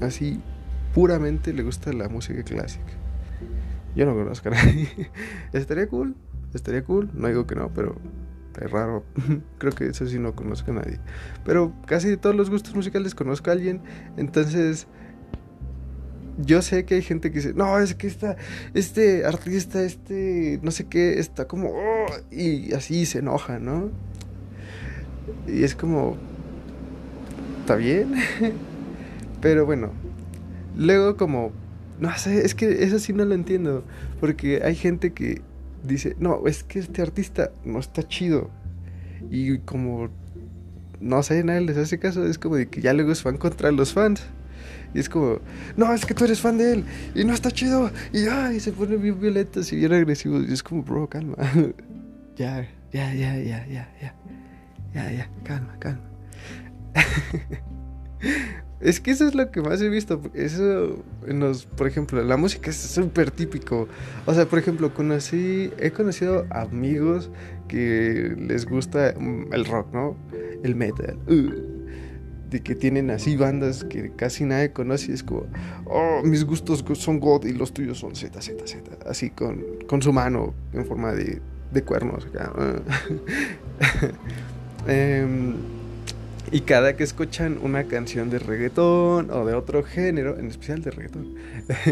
así 0.00 0.40
puramente 0.98 1.52
le 1.52 1.62
gusta 1.62 1.92
la 1.92 2.08
música 2.08 2.42
clásica. 2.42 2.92
Yo 3.94 4.04
no 4.04 4.14
conozco 4.14 4.48
a 4.48 4.52
nadie. 4.52 4.88
estaría 5.52 5.86
cool, 5.86 6.16
estaría 6.52 6.82
cool. 6.82 7.08
No 7.14 7.28
digo 7.28 7.46
que 7.46 7.54
no, 7.54 7.72
pero 7.72 7.94
es 8.60 8.68
raro. 8.68 9.04
Creo 9.58 9.72
que 9.72 9.86
eso 9.86 10.08
sí 10.08 10.18
no 10.18 10.34
conozco 10.34 10.72
a 10.72 10.74
nadie. 10.74 10.98
Pero 11.44 11.72
casi 11.86 12.08
de 12.08 12.16
todos 12.16 12.34
los 12.34 12.50
gustos 12.50 12.74
musicales 12.74 13.14
conozco 13.14 13.48
a 13.48 13.52
alguien. 13.52 13.80
Entonces, 14.16 14.88
yo 16.36 16.62
sé 16.62 16.84
que 16.84 16.96
hay 16.96 17.02
gente 17.02 17.30
que 17.30 17.36
dice, 17.36 17.54
no, 17.54 17.78
es 17.78 17.94
que 17.94 18.08
está, 18.08 18.36
este 18.74 19.24
artista, 19.24 19.80
este, 19.84 20.58
no 20.64 20.72
sé 20.72 20.88
qué, 20.88 21.20
está 21.20 21.46
como, 21.46 21.68
oh", 21.68 22.06
y 22.32 22.74
así 22.74 23.06
se 23.06 23.20
enoja, 23.20 23.60
¿no? 23.60 23.92
Y 25.46 25.62
es 25.62 25.76
como, 25.76 26.16
está 27.60 27.76
bien. 27.76 28.14
Pero 29.40 29.64
bueno, 29.64 29.92
Luego 30.78 31.16
como, 31.16 31.50
no 31.98 32.16
sé, 32.16 32.46
es 32.46 32.54
que 32.54 32.84
eso 32.84 33.00
sí 33.00 33.12
no 33.12 33.24
lo 33.24 33.34
entiendo, 33.34 33.84
porque 34.20 34.62
hay 34.64 34.76
gente 34.76 35.12
que 35.12 35.42
dice, 35.82 36.14
no, 36.20 36.46
es 36.46 36.62
que 36.62 36.78
este 36.78 37.02
artista 37.02 37.50
no 37.64 37.80
está 37.80 38.06
chido. 38.06 38.48
Y 39.28 39.58
como, 39.58 40.08
no 41.00 41.22
sé, 41.24 41.42
nadie 41.42 41.62
les 41.62 41.76
hace 41.76 41.98
caso, 41.98 42.24
es 42.24 42.38
como 42.38 42.54
de 42.54 42.68
que 42.68 42.80
ya 42.80 42.92
luego 42.92 43.12
se 43.16 43.24
van 43.24 43.38
contra 43.38 43.72
los 43.72 43.92
fans. 43.92 44.22
Y 44.94 45.00
es 45.00 45.08
como, 45.08 45.40
no, 45.76 45.92
es 45.92 46.06
que 46.06 46.14
tú 46.14 46.24
eres 46.24 46.40
fan 46.40 46.58
de 46.58 46.74
él 46.74 46.84
y 47.14 47.24
no 47.24 47.34
está 47.34 47.50
chido. 47.50 47.90
Y, 48.12 48.26
ay, 48.28 48.60
se 48.60 48.70
ponen 48.70 49.02
bien 49.02 49.20
violentos 49.20 49.72
y 49.72 49.76
bien 49.76 49.92
agresivos. 49.92 50.44
Y 50.48 50.52
es 50.52 50.62
como, 50.62 50.84
bro, 50.84 51.08
calma. 51.08 51.34
ya, 52.36 52.68
ya, 52.92 53.12
ya, 53.12 53.36
ya, 53.36 53.66
ya, 53.66 53.92
ya. 54.00 54.14
Ya, 54.94 55.12
ya, 55.12 55.30
calma, 55.42 55.76
calma. 55.80 56.04
Es 58.80 59.00
que 59.00 59.10
eso 59.10 59.26
es 59.26 59.34
lo 59.34 59.50
que 59.50 59.60
más 59.60 59.82
he 59.82 59.88
visto. 59.88 60.20
Eso, 60.34 61.02
en 61.26 61.40
los, 61.40 61.66
por 61.66 61.88
ejemplo, 61.88 62.22
la 62.22 62.36
música 62.36 62.70
es 62.70 62.76
súper 62.76 63.30
típico. 63.32 63.88
O 64.24 64.34
sea, 64.34 64.46
por 64.46 64.58
ejemplo, 64.60 64.94
conocí, 64.94 65.72
he 65.78 65.90
conocido 65.90 66.46
amigos 66.50 67.30
que 67.66 68.36
les 68.38 68.66
gusta 68.66 69.14
mm, 69.18 69.52
el 69.52 69.64
rock, 69.64 69.92
¿no? 69.92 70.16
El 70.62 70.76
metal. 70.76 71.18
Uh, 71.26 71.78
de 72.50 72.62
que 72.62 72.74
tienen 72.74 73.10
así 73.10 73.36
bandas 73.36 73.84
que 73.84 74.12
casi 74.12 74.44
nadie 74.44 74.72
conoce. 74.72 75.10
Y 75.10 75.14
es 75.14 75.24
como, 75.24 75.46
oh, 75.86 76.22
mis 76.22 76.44
gustos 76.44 76.84
son 76.94 77.18
God 77.18 77.46
y 77.46 77.52
los 77.54 77.72
tuyos 77.72 77.98
son 77.98 78.14
Z, 78.14 78.40
Z, 78.40 78.64
Z. 78.64 78.96
Así 79.10 79.30
con, 79.30 79.64
con 79.88 80.00
su 80.02 80.12
mano 80.12 80.54
en 80.72 80.86
forma 80.86 81.12
de, 81.12 81.40
de 81.72 81.82
cuernos. 81.82 82.28
eh, 84.86 85.26
y 86.50 86.60
cada 86.60 86.96
que 86.96 87.04
escuchan 87.04 87.58
una 87.62 87.84
canción 87.84 88.30
de 88.30 88.38
reggaetón 88.38 89.30
o 89.30 89.44
de 89.44 89.54
otro 89.54 89.82
género, 89.82 90.38
en 90.38 90.46
especial 90.46 90.82
de 90.82 90.90
reggaetón, 90.90 91.34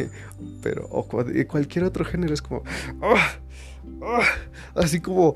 pero 0.63 0.87
o 0.91 1.07
cualquier 1.07 1.85
otro 1.85 2.05
género, 2.05 2.35
es 2.35 2.43
como, 2.43 2.63
ah, 3.03 3.33
ah", 4.03 4.23
así 4.75 5.01
como 5.01 5.35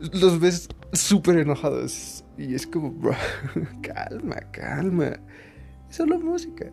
los 0.00 0.40
ves 0.40 0.68
súper 0.92 1.38
enojados. 1.38 2.24
Y 2.38 2.54
es 2.54 2.66
como, 2.66 2.90
bro, 2.90 3.14
calma, 3.82 4.36
calma. 4.52 5.18
Solo 5.88 6.18
música. 6.18 6.70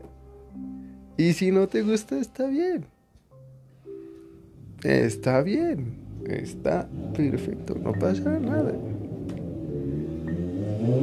Y 1.18 1.34
si 1.34 1.52
no 1.52 1.68
te 1.68 1.84
gusta, 1.84 2.18
está 2.18 2.48
bien. 2.48 2.86
Está 4.84 5.42
bien. 5.42 6.04
Está 6.26 6.90
perfecto. 7.16 7.76
No 7.76 7.94
pasa 7.94 8.40
nada. 8.40 8.74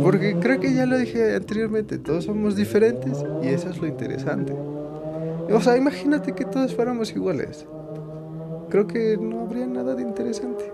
Porque 0.02 0.36
creo 0.40 0.60
que 0.60 0.74
ya 0.74 0.86
lo 0.86 0.98
dije 0.98 1.34
anteriormente, 1.34 1.98
todos 1.98 2.24
somos 2.24 2.56
diferentes 2.56 3.24
y 3.42 3.48
eso 3.48 3.70
es 3.70 3.78
lo 3.78 3.86
interesante. 3.86 4.52
O 4.52 5.60
sea, 5.60 5.76
imagínate 5.76 6.34
que 6.34 6.44
todos 6.44 6.74
fuéramos 6.74 7.10
iguales. 7.12 7.66
Creo 8.68 8.86
que 8.86 9.16
no 9.16 9.40
habría 9.40 9.66
nada 9.66 9.94
de 9.94 10.02
interesante. 10.02 10.72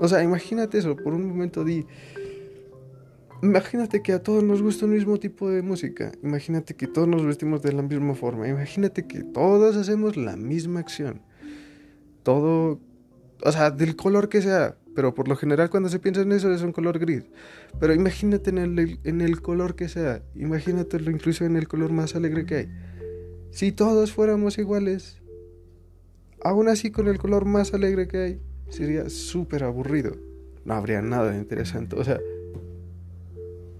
O 0.00 0.08
sea, 0.08 0.22
imagínate 0.22 0.78
eso, 0.78 0.96
por 0.96 1.14
un 1.14 1.26
momento 1.28 1.64
di... 1.64 1.86
Imagínate 3.42 4.02
que 4.02 4.12
a 4.12 4.22
todos 4.22 4.42
nos 4.42 4.62
gusta 4.62 4.86
el 4.86 4.92
mismo 4.92 5.18
tipo 5.18 5.50
de 5.50 5.62
música. 5.62 6.12
Imagínate 6.22 6.74
que 6.74 6.86
todos 6.86 7.06
nos 7.08 7.24
vestimos 7.24 7.62
de 7.62 7.72
la 7.72 7.82
misma 7.82 8.14
forma. 8.14 8.48
Imagínate 8.48 9.06
que 9.06 9.22
todos 9.22 9.76
hacemos 9.76 10.16
la 10.16 10.36
misma 10.36 10.80
acción. 10.80 11.22
Todo, 12.22 12.80
o 13.42 13.52
sea, 13.52 13.70
del 13.70 13.96
color 13.96 14.28
que 14.28 14.40
sea 14.40 14.76
pero 14.94 15.14
por 15.14 15.28
lo 15.28 15.36
general 15.36 15.70
cuando 15.70 15.88
se 15.88 15.98
piensa 15.98 16.22
en 16.22 16.32
eso 16.32 16.52
es 16.52 16.62
un 16.62 16.72
color 16.72 16.98
gris. 16.98 17.24
Pero 17.80 17.94
imagínate 17.94 18.50
en 18.50 18.58
el, 18.58 19.00
en 19.04 19.20
el 19.20 19.42
color 19.42 19.74
que 19.74 19.88
sea, 19.88 20.22
imagínatelo 20.34 21.10
incluso 21.10 21.44
en 21.44 21.56
el 21.56 21.68
color 21.68 21.92
más 21.92 22.14
alegre 22.14 22.46
que 22.46 22.54
hay. 22.54 22.68
Si 23.50 23.72
todos 23.72 24.12
fuéramos 24.12 24.58
iguales, 24.58 25.20
aún 26.42 26.68
así 26.68 26.90
con 26.90 27.08
el 27.08 27.18
color 27.18 27.44
más 27.44 27.74
alegre 27.74 28.08
que 28.08 28.18
hay, 28.18 28.40
sería 28.68 29.08
súper 29.08 29.64
aburrido. 29.64 30.16
No 30.64 30.74
habría 30.74 31.02
nada 31.02 31.30
de 31.30 31.38
interesante. 31.38 31.96
O 31.96 32.04
sea, 32.04 32.18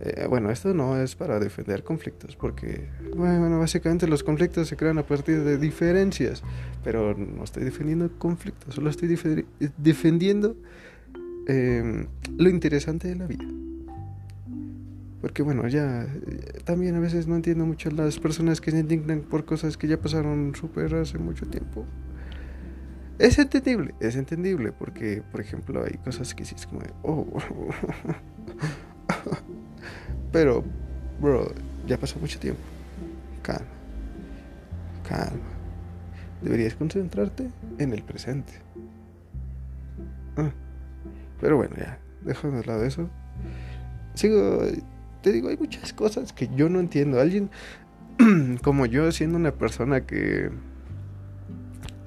eh, 0.01 0.27
bueno, 0.29 0.51
esto 0.51 0.75
no 0.75 1.01
es 1.01 1.15
para 1.15 1.41
defender 1.41 1.83
conflictos, 1.83 2.37
porque, 2.37 2.89
bueno, 3.17 3.59
básicamente 3.59 4.07
los 4.07 4.23
conflictos 4.23 4.69
se 4.69 4.77
crean 4.77 4.99
a 4.99 5.07
partir 5.07 5.43
de 5.45 5.57
diferencias, 5.57 6.43
pero 6.83 7.17
no 7.17 7.43
estoy 7.43 7.65
defendiendo 7.65 8.11
conflictos, 8.19 8.75
solo 8.75 8.91
estoy 8.91 9.17
defendiendo 9.79 10.57
Em, 11.47 12.07
lo 12.39 12.49
interesante 12.49 13.09
de 13.09 13.17
la 13.17 13.27
vida. 13.27 13.45
Porque 15.21 15.43
bueno, 15.43 15.67
ya 15.69 16.03
eh, 16.05 16.61
también 16.65 16.95
a 16.97 17.01
veces 17.01 17.27
no 17.27 17.37
entiendo 17.37 17.67
mucho 17.67 17.91
las 17.91 18.19
personas 18.19 18.61
que 18.61 18.71
se 18.71 18.79
indignan 18.79 19.21
por 19.21 19.45
cosas 19.45 19.77
que 19.77 19.89
ya 19.89 20.01
pasaron 20.01 20.55
súper 20.55 20.95
hace 20.95 21.19
mucho 21.19 21.47
tiempo. 21.47 21.87
Es 23.19 23.39
entendible, 23.39 23.95
es 24.01 24.17
entendible, 24.17 24.73
porque 24.73 25.23
por 25.31 25.41
ejemplo 25.41 25.85
hay 25.85 25.99
cosas 25.99 26.35
que 26.35 26.45
sí 26.45 26.55
es 26.57 26.67
como 26.67 26.81
oh, 27.03 27.27
pero, 30.33 30.65
bro, 31.21 31.53
ya 31.87 31.99
pasó 31.99 32.19
mucho 32.19 32.39
tiempo. 32.41 32.63
Calma, 33.43 33.67
calma. 35.09 35.41
Deberías 36.43 36.75
concentrarte 36.75 37.51
en 37.79 37.93
el 37.93 38.03
presente. 38.03 38.53
Ah. 40.37 40.51
Pero 41.45 41.59
bueno, 41.59 41.77
ya, 41.77 41.99
dejando 42.23 42.57
de 42.57 42.65
lado 42.65 42.87
eso. 42.87 43.11
Sigo, 44.15 44.63
te 45.21 45.31
digo, 45.31 45.51
hay 45.51 45.59
muchas 45.59 45.93
cosas 45.93 46.33
que 46.33 46.49
yo 46.57 46.71
no 46.71 46.81
entiendo. 46.81 47.21
Alguien 47.21 47.51
como 48.63 48.87
yo, 48.87 49.13
siendo 49.13 49.37
una 49.37 49.53
persona 49.53 50.07
que 50.07 50.51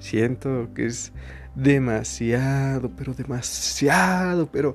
siento 0.00 0.70
que 0.74 0.86
es 0.86 1.12
demasiado, 1.54 2.90
pero 2.96 3.14
demasiado, 3.14 4.50
pero 4.50 4.74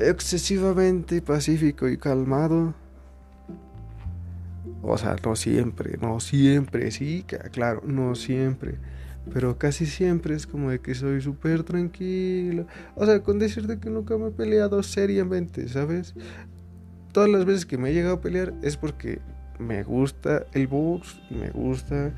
excesivamente 0.00 1.22
pacífico 1.22 1.88
y 1.88 1.98
calmado. 1.98 2.74
O 4.82 4.98
sea, 4.98 5.14
no 5.24 5.36
siempre, 5.36 5.96
no 6.00 6.18
siempre, 6.18 6.90
sí, 6.90 7.24
claro, 7.52 7.82
no 7.86 8.16
siempre. 8.16 8.78
Pero 9.32 9.58
casi 9.58 9.86
siempre 9.86 10.34
es 10.34 10.46
como 10.46 10.70
de 10.70 10.80
que 10.80 10.94
soy 10.94 11.20
súper 11.20 11.64
tranquilo. 11.64 12.66
O 12.94 13.04
sea, 13.04 13.20
con 13.22 13.38
decirte 13.38 13.78
que 13.78 13.90
nunca 13.90 14.16
me 14.16 14.28
he 14.28 14.30
peleado 14.30 14.82
seriamente, 14.82 15.68
¿sabes? 15.68 16.14
todas 17.16 17.30
las 17.30 17.46
veces 17.46 17.64
que 17.64 17.78
me 17.78 17.88
he 17.88 17.94
llegado 17.94 18.16
a 18.16 18.20
pelear 18.20 18.52
es 18.60 18.76
porque 18.76 19.20
me 19.58 19.82
gusta 19.84 20.44
el 20.52 20.66
box 20.66 21.18
y 21.30 21.34
me 21.36 21.48
gusta 21.48 22.12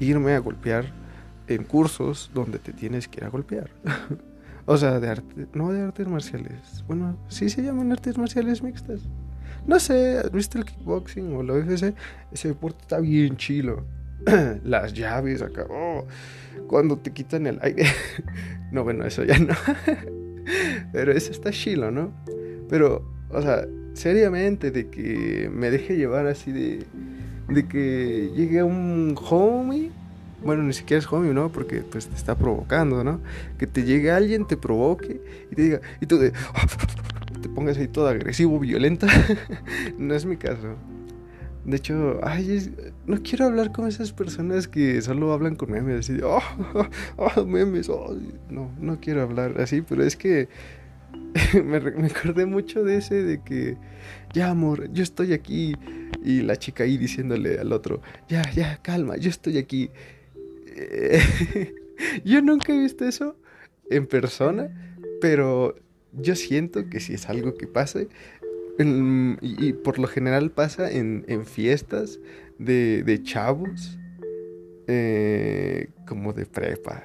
irme 0.00 0.32
a 0.32 0.38
golpear 0.38 0.86
en 1.48 1.64
cursos 1.64 2.30
donde 2.32 2.58
te 2.58 2.72
tienes 2.72 3.08
que 3.08 3.20
ir 3.20 3.24
a 3.26 3.28
golpear. 3.28 3.68
o 4.64 4.74
sea, 4.78 5.00
de 5.00 5.08
arte, 5.10 5.46
no 5.52 5.70
de 5.70 5.82
artes 5.82 6.08
marciales. 6.08 6.82
Bueno, 6.86 7.14
sí 7.28 7.50
se 7.50 7.62
llaman 7.62 7.92
artes 7.92 8.16
marciales 8.16 8.62
mixtas. 8.62 9.02
No 9.66 9.78
sé, 9.78 10.16
¿has 10.16 10.32
visto 10.32 10.56
el 10.56 10.64
kickboxing 10.64 11.36
o 11.36 11.42
la 11.42 11.52
UFC? 11.52 11.94
Ese 12.32 12.48
deporte 12.48 12.78
está 12.80 13.00
bien 13.00 13.36
chilo. 13.36 13.84
Las 14.64 14.94
llaves 14.94 15.42
acá, 15.42 15.66
oh, 15.70 16.06
cuando 16.66 16.98
te 16.98 17.12
quitan 17.12 17.46
el 17.46 17.58
aire. 17.62 17.86
no, 18.72 18.84
bueno, 18.84 19.04
eso 19.04 19.24
ya 19.24 19.38
no. 19.38 19.54
Pero 20.92 21.12
eso 21.12 21.32
está 21.32 21.50
chilo, 21.50 21.90
¿no? 21.90 22.12
Pero, 22.68 23.04
o 23.30 23.42
sea, 23.42 23.66
seriamente, 23.94 24.70
de 24.70 24.88
que 24.88 25.50
me 25.52 25.70
deje 25.70 25.96
llevar 25.96 26.26
así 26.26 26.52
de. 26.52 26.84
De 27.48 27.66
que 27.66 28.30
llegue 28.36 28.62
un 28.62 29.18
homie. 29.30 29.90
Bueno, 30.44 30.62
ni 30.62 30.72
siquiera 30.72 30.98
es 30.98 31.10
homie, 31.12 31.32
¿no? 31.32 31.50
Porque 31.50 31.80
pues 31.80 32.06
te 32.06 32.14
está 32.14 32.36
provocando, 32.36 33.02
¿no? 33.02 33.20
Que 33.58 33.66
te 33.66 33.84
llegue 33.84 34.10
alguien, 34.10 34.46
te 34.46 34.56
provoque 34.56 35.20
y 35.50 35.54
te 35.54 35.62
diga. 35.62 35.80
Y 36.00 36.06
tú. 36.06 36.18
Te 37.42 37.48
pongas 37.48 37.78
ahí 37.78 37.86
todo 37.86 38.08
agresivo, 38.08 38.58
violenta. 38.58 39.06
no 39.96 40.12
es 40.12 40.26
mi 40.26 40.36
caso. 40.36 40.74
De 41.64 41.76
hecho, 41.76 42.18
ay, 42.24 42.74
no 43.08 43.22
quiero 43.22 43.46
hablar 43.46 43.72
con 43.72 43.88
esas 43.88 44.12
personas 44.12 44.68
que 44.68 45.00
solo 45.00 45.32
hablan 45.32 45.56
con 45.56 45.70
memes, 45.70 46.00
así 46.00 46.12
de, 46.12 46.24
oh, 46.24 46.42
oh, 47.16 47.44
memes, 47.44 47.88
oh". 47.88 48.14
no, 48.50 48.70
no 48.78 49.00
quiero 49.00 49.22
hablar 49.22 49.60
así, 49.60 49.80
pero 49.80 50.04
es 50.04 50.14
que 50.14 50.48
me, 51.54 51.80
me 51.80 52.06
acordé 52.06 52.44
mucho 52.44 52.84
de 52.84 52.98
ese 52.98 53.22
de 53.22 53.42
que, 53.42 53.76
ya 54.34 54.50
amor, 54.50 54.92
yo 54.92 55.02
estoy 55.02 55.32
aquí. 55.32 55.74
Y 56.24 56.42
la 56.42 56.56
chica 56.56 56.84
ahí 56.84 56.98
diciéndole 56.98 57.58
al 57.58 57.72
otro, 57.72 58.02
ya, 58.28 58.42
ya, 58.50 58.78
calma, 58.82 59.16
yo 59.16 59.30
estoy 59.30 59.56
aquí. 59.56 59.90
yo 62.24 62.42
nunca 62.42 62.74
he 62.74 62.78
visto 62.78 63.06
eso 63.06 63.36
en 63.90 64.06
persona, 64.06 64.68
pero 65.20 65.76
yo 66.12 66.36
siento 66.36 66.88
que 66.90 67.00
si 67.00 67.14
es 67.14 67.28
algo 67.28 67.54
que 67.54 67.66
pase, 67.66 68.08
y, 69.40 69.72
por 69.72 69.98
lo 69.98 70.06
general 70.06 70.50
pasa 70.52 70.90
en, 70.90 71.24
en 71.26 71.46
fiestas 71.46 72.20
de, 72.58 73.02
de 73.04 73.22
chavos, 73.22 73.98
eh, 74.86 75.90
como 76.06 76.32
de 76.32 76.46
prepa. 76.46 77.04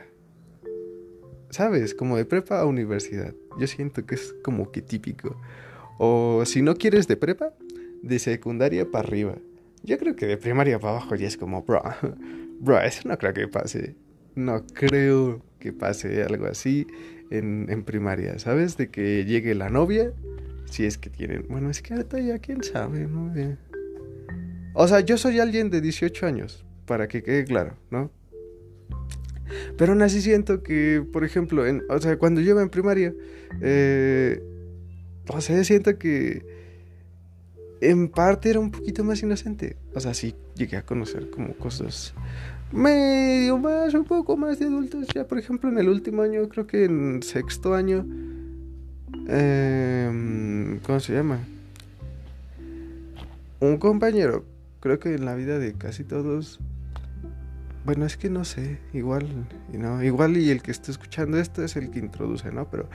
¿Sabes? 1.50 1.94
Como 1.94 2.18
de 2.18 2.26
prepa 2.26 2.60
a 2.60 2.66
universidad. 2.66 3.34
Yo 3.60 3.68
siento 3.68 4.06
que 4.06 4.16
es 4.16 4.34
como 4.44 4.72
que 4.72 4.82
típico. 4.82 5.40
O 6.00 6.44
si 6.46 6.62
no 6.62 6.76
quieres 6.76 7.08
de 7.08 7.16
prepa, 7.16 7.54
de 8.02 8.20
secundaria 8.20 8.90
para 8.90 9.08
arriba. 9.08 9.36
Yo 9.84 9.98
creo 9.98 10.16
que 10.16 10.26
de 10.26 10.38
primaria 10.38 10.80
para 10.80 10.98
abajo 10.98 11.16
ya 11.16 11.28
es 11.28 11.38
como, 11.38 11.64
bro, 11.64 11.84
bro, 12.60 12.82
eso 12.82 13.08
no 13.08 13.18
creo 13.18 13.34
que 13.34 13.48
pase. 13.48 13.96
No 14.36 14.66
creo 14.66 15.44
que 15.60 15.74
pase 15.74 16.24
algo 16.24 16.46
así 16.48 16.88
en, 17.30 17.68
en 17.70 17.84
primaria, 17.84 18.40
¿sabes? 18.40 18.78
De 18.78 18.90
que 18.90 19.26
llegue 19.26 19.54
la 19.54 19.70
novia, 19.70 20.12
si 20.66 20.86
es 20.86 20.98
que 20.98 21.10
tienen. 21.10 21.46
Bueno, 21.50 21.70
es 21.70 21.82
que 21.82 21.94
ahorita 21.94 22.20
ya 22.20 22.40
quién 22.40 22.64
sabe. 22.64 23.08
O 24.74 24.88
sea, 24.88 25.02
yo 25.02 25.18
soy 25.18 25.40
alguien 25.40 25.70
de 25.70 25.82
18 25.82 26.26
años, 26.26 26.66
para 26.86 27.08
que 27.08 27.24
quede 27.24 27.46
claro, 27.46 27.76
¿no? 27.92 28.12
Pero 29.78 29.94
aún 29.94 30.02
así 30.02 30.22
siento 30.22 30.64
que, 30.64 31.06
por 31.12 31.24
ejemplo, 31.24 31.66
en, 31.66 31.84
o 31.90 32.00
sea, 32.00 32.18
cuando 32.18 32.42
yo 32.42 32.52
iba 32.52 32.62
en 32.62 32.70
primaria, 32.70 33.14
eh, 33.62 34.42
o 35.28 35.42
sea, 35.42 35.64
siento 35.64 35.98
que 35.98 36.46
en 37.82 38.08
parte 38.08 38.50
era 38.50 38.60
un 38.60 38.72
poquito 38.72 39.04
más 39.04 39.22
inocente. 39.22 39.78
O 39.94 40.00
sea, 40.00 40.14
sí 40.14 40.36
llegué 40.56 40.78
a 40.78 40.86
conocer 40.86 41.30
como 41.30 41.54
cosas 41.54 42.14
medio 42.72 43.58
más, 43.58 43.94
un 43.94 44.06
poco 44.06 44.36
más 44.38 44.60
de 44.60 44.66
adultos. 44.66 45.08
Ya, 45.14 45.28
por 45.28 45.38
ejemplo, 45.38 45.70
en 45.70 45.78
el 45.78 45.90
último 45.90 46.22
año, 46.24 46.48
creo 46.50 46.66
que 46.66 46.86
en 46.86 47.22
sexto 47.22 47.74
año, 47.74 48.06
eh, 49.28 50.80
¿cómo 50.86 51.00
se 51.00 51.14
llama? 51.14 51.40
Un 53.60 53.78
compañero, 53.78 54.44
creo 54.84 55.00
que 55.00 55.16
en 55.16 55.24
la 55.24 55.34
vida 55.34 55.60
de 55.60 55.76
casi 55.76 56.04
todos 56.04 56.60
bueno, 57.86 58.06
es 58.06 58.18
que 58.18 58.30
no 58.30 58.44
sé, 58.44 58.80
igual, 58.92 59.48
no, 59.72 60.04
igual 60.04 60.36
y 60.36 60.50
el 60.52 60.62
que 60.62 60.72
esté 60.72 60.92
escuchando 60.92 61.38
esto 61.38 61.64
es 61.64 61.78
el 61.78 61.90
que 61.90 62.00
introduce, 62.00 62.52
¿no? 62.52 62.70
Pero, 62.70 62.90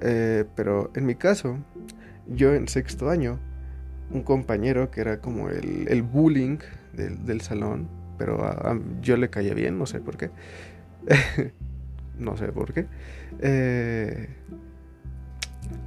eh, 0.00 0.44
pero 0.54 0.90
en 0.94 1.04
mi 1.04 1.14
caso, 1.14 1.58
yo 2.26 2.54
en 2.54 2.68
sexto 2.68 3.10
año, 3.10 3.38
un 4.10 4.22
compañero 4.22 4.90
que 4.90 5.02
era 5.02 5.20
como 5.20 5.50
el, 5.50 5.88
el 5.88 6.02
bullying 6.02 6.58
del, 6.94 7.24
del, 7.26 7.42
salón, 7.42 7.88
pero 8.16 8.38
yo 9.02 9.18
le 9.18 9.28
caía 9.28 9.52
bien, 9.52 9.78
no 9.78 9.84
sé 9.84 10.00
por 10.00 10.16
qué. 10.16 10.30
no 12.18 12.36
sé 12.36 12.48
por 12.48 12.72
qué. 12.72 12.86
Eh, 13.40 14.28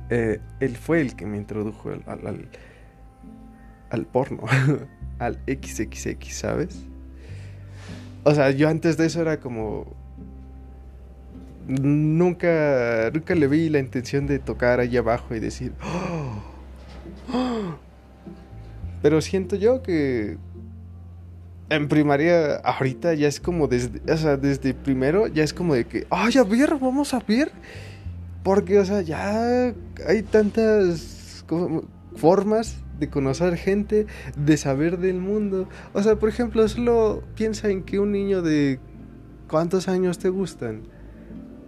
eh, 0.09 0.39
él 0.59 0.75
fue 0.75 1.01
el 1.01 1.15
que 1.15 1.25
me 1.25 1.37
introdujo 1.37 1.91
al, 1.91 2.49
al, 3.89 4.05
porno, 4.05 4.43
al 5.19 5.39
XXX, 5.47 6.33
¿sabes? 6.33 6.85
O 8.23 8.33
sea, 8.33 8.51
yo 8.51 8.69
antes 8.69 8.97
de 8.97 9.05
eso 9.05 9.21
era 9.21 9.39
como. 9.39 9.87
Nunca, 11.67 13.11
nunca 13.13 13.35
le 13.35 13.47
vi 13.47 13.69
la 13.69 13.79
intención 13.79 14.25
de 14.27 14.39
tocar 14.39 14.79
ahí 14.79 14.97
abajo 14.97 15.35
y 15.35 15.39
decir. 15.39 15.73
Pero 19.01 19.21
siento 19.21 19.55
yo 19.55 19.81
que. 19.81 20.37
En 21.69 21.87
primaria, 21.87 22.55
ahorita 22.57 23.13
ya 23.13 23.27
es 23.27 23.39
como 23.39 23.67
desde. 23.67 24.01
O 24.11 24.17
sea, 24.17 24.37
desde 24.37 24.73
primero 24.73 25.27
ya 25.27 25.43
es 25.43 25.53
como 25.53 25.75
de 25.75 25.85
que. 25.85 26.07
¡Ay, 26.09 26.37
a 26.37 26.43
ver! 26.43 26.75
Vamos 26.79 27.13
a 27.13 27.19
ver. 27.19 27.51
Porque, 28.43 28.79
o 28.79 28.85
sea, 28.85 29.01
ya 29.01 29.73
hay 30.07 30.23
tantas 30.23 31.45
formas 32.15 32.77
de 32.99 33.09
conocer 33.09 33.57
gente, 33.57 34.07
de 34.37 34.57
saber 34.57 34.97
del 34.99 35.19
mundo. 35.19 35.67
O 35.93 36.03
sea, 36.03 36.17
por 36.17 36.29
ejemplo, 36.29 36.67
solo 36.67 37.23
piensa 37.35 37.69
en 37.69 37.83
que 37.83 37.99
un 37.99 38.11
niño 38.11 38.41
de 38.41 38.79
¿cuántos 39.49 39.87
años 39.87 40.19
te 40.19 40.29
gustan? 40.29 40.83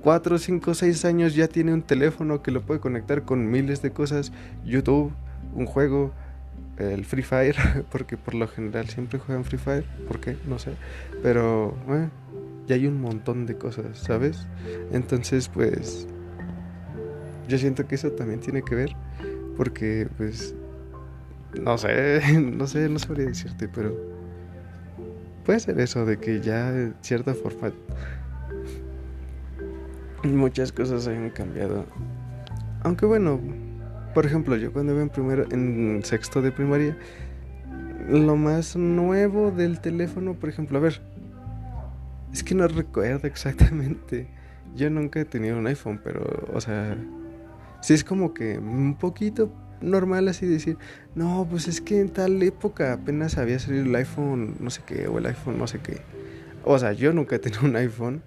Cuatro, 0.04 0.38
cinco, 0.38 0.74
seis 0.74 1.06
años 1.06 1.36
ya 1.36 1.48
tiene 1.48 1.74
un 1.74 1.84
teléfono 1.84 2.41
que 2.41 2.52
lo 2.52 2.62
puede 2.62 2.80
conectar 2.80 3.24
con 3.24 3.50
miles 3.50 3.82
de 3.82 3.91
cosas, 3.91 4.32
YouTube, 4.65 5.13
un 5.54 5.65
juego, 5.65 6.12
el 6.78 7.06
Free 7.06 7.24
Fire, 7.24 7.56
porque 7.91 8.17
por 8.17 8.34
lo 8.34 8.48
general 8.48 8.88
siempre 8.89 9.20
juegan 9.20 9.44
Free 9.44 9.60
Fire, 9.60 9.86
¿por 10.08 10.20
qué? 10.20 10.38
No 10.48 10.58
sé, 10.60 10.72
pero 11.22 11.76
eh, 11.89 12.10
ya 12.67 12.76
hay 12.76 12.88
un 12.88 13.00
montón 13.00 13.46
de 13.46 13.58
cosas, 13.58 14.00
¿sabes? 14.00 14.48
Entonces, 14.91 15.50
pues, 15.50 16.08
yo 17.48 17.58
siento 17.58 17.88
que 17.88 17.96
eso 17.96 18.12
también 18.12 18.39
tiene 18.39 18.63
que 18.63 18.76
ver, 18.76 18.96
porque 19.58 20.08
pues 20.17 20.56
no 21.60 21.78
sé, 21.78 22.22
no 22.40 22.68
sé, 22.68 22.90
no 22.90 23.00
sabría 23.00 23.28
decirte, 23.28 23.68
pero 23.68 23.96
puede 25.46 25.60
ser 25.60 25.80
eso 25.80 26.06
de 26.06 26.18
que 26.18 26.42
ya 26.42 26.94
cierta 27.02 27.34
forma 27.34 27.72
muchas 30.24 30.72
cosas 30.72 31.08
hayan 31.08 31.30
cambiado. 31.32 31.86
Aunque 32.84 33.06
bueno, 33.06 33.40
por 34.14 34.26
ejemplo, 34.26 34.56
yo 34.56 34.72
cuando 34.72 34.94
iba 34.94 35.02
en 35.02 35.10
primero 35.10 35.46
en 35.52 36.02
sexto 36.04 36.42
de 36.42 36.52
primaria, 36.52 36.98
lo 38.10 38.36
más 38.36 38.76
nuevo 38.76 39.52
del 39.52 39.80
teléfono, 39.80 40.34
por 40.34 40.50
ejemplo, 40.50 40.78
a 40.78 40.82
ver, 40.82 41.02
es 42.34 42.44
que 42.44 42.56
no 42.56 42.68
recuerdo 42.68 43.28
exactamente. 43.28 44.28
Yo 44.76 44.90
nunca 44.90 45.20
he 45.20 45.26
tenido 45.26 45.58
un 45.58 45.68
iPhone, 45.68 46.00
pero, 46.04 46.48
o 46.54 46.62
sea, 46.62 46.96
sí 47.82 47.94
es 47.94 48.04
como 48.04 48.34
que 48.34 48.58
un 48.58 48.96
poquito 48.96 49.52
normal 49.82 50.28
así 50.28 50.46
decir, 50.46 50.78
no, 51.15 51.48
pues 51.50 51.67
es 51.67 51.82
que 51.82 52.00
en 52.00 52.10
tal 52.10 52.41
época 52.44 52.94
apenas 52.94 53.38
había 53.38 53.60
salido 53.60 53.86
el 53.86 53.96
iPhone 53.96 54.56
no 54.60 54.70
sé 54.70 54.82
qué, 54.86 55.08
o 55.08 55.17
el 55.17 55.26
iPhone 55.26 55.58
no 55.58 55.67
sé 55.67 55.80
qué. 55.80 56.02
O 56.63 56.78
sea, 56.78 56.94
yo 56.94 57.12
nunca 57.13 57.36
he 57.36 57.39
tenido 57.39 57.63
un 57.63 57.76
iPhone, 57.76 58.22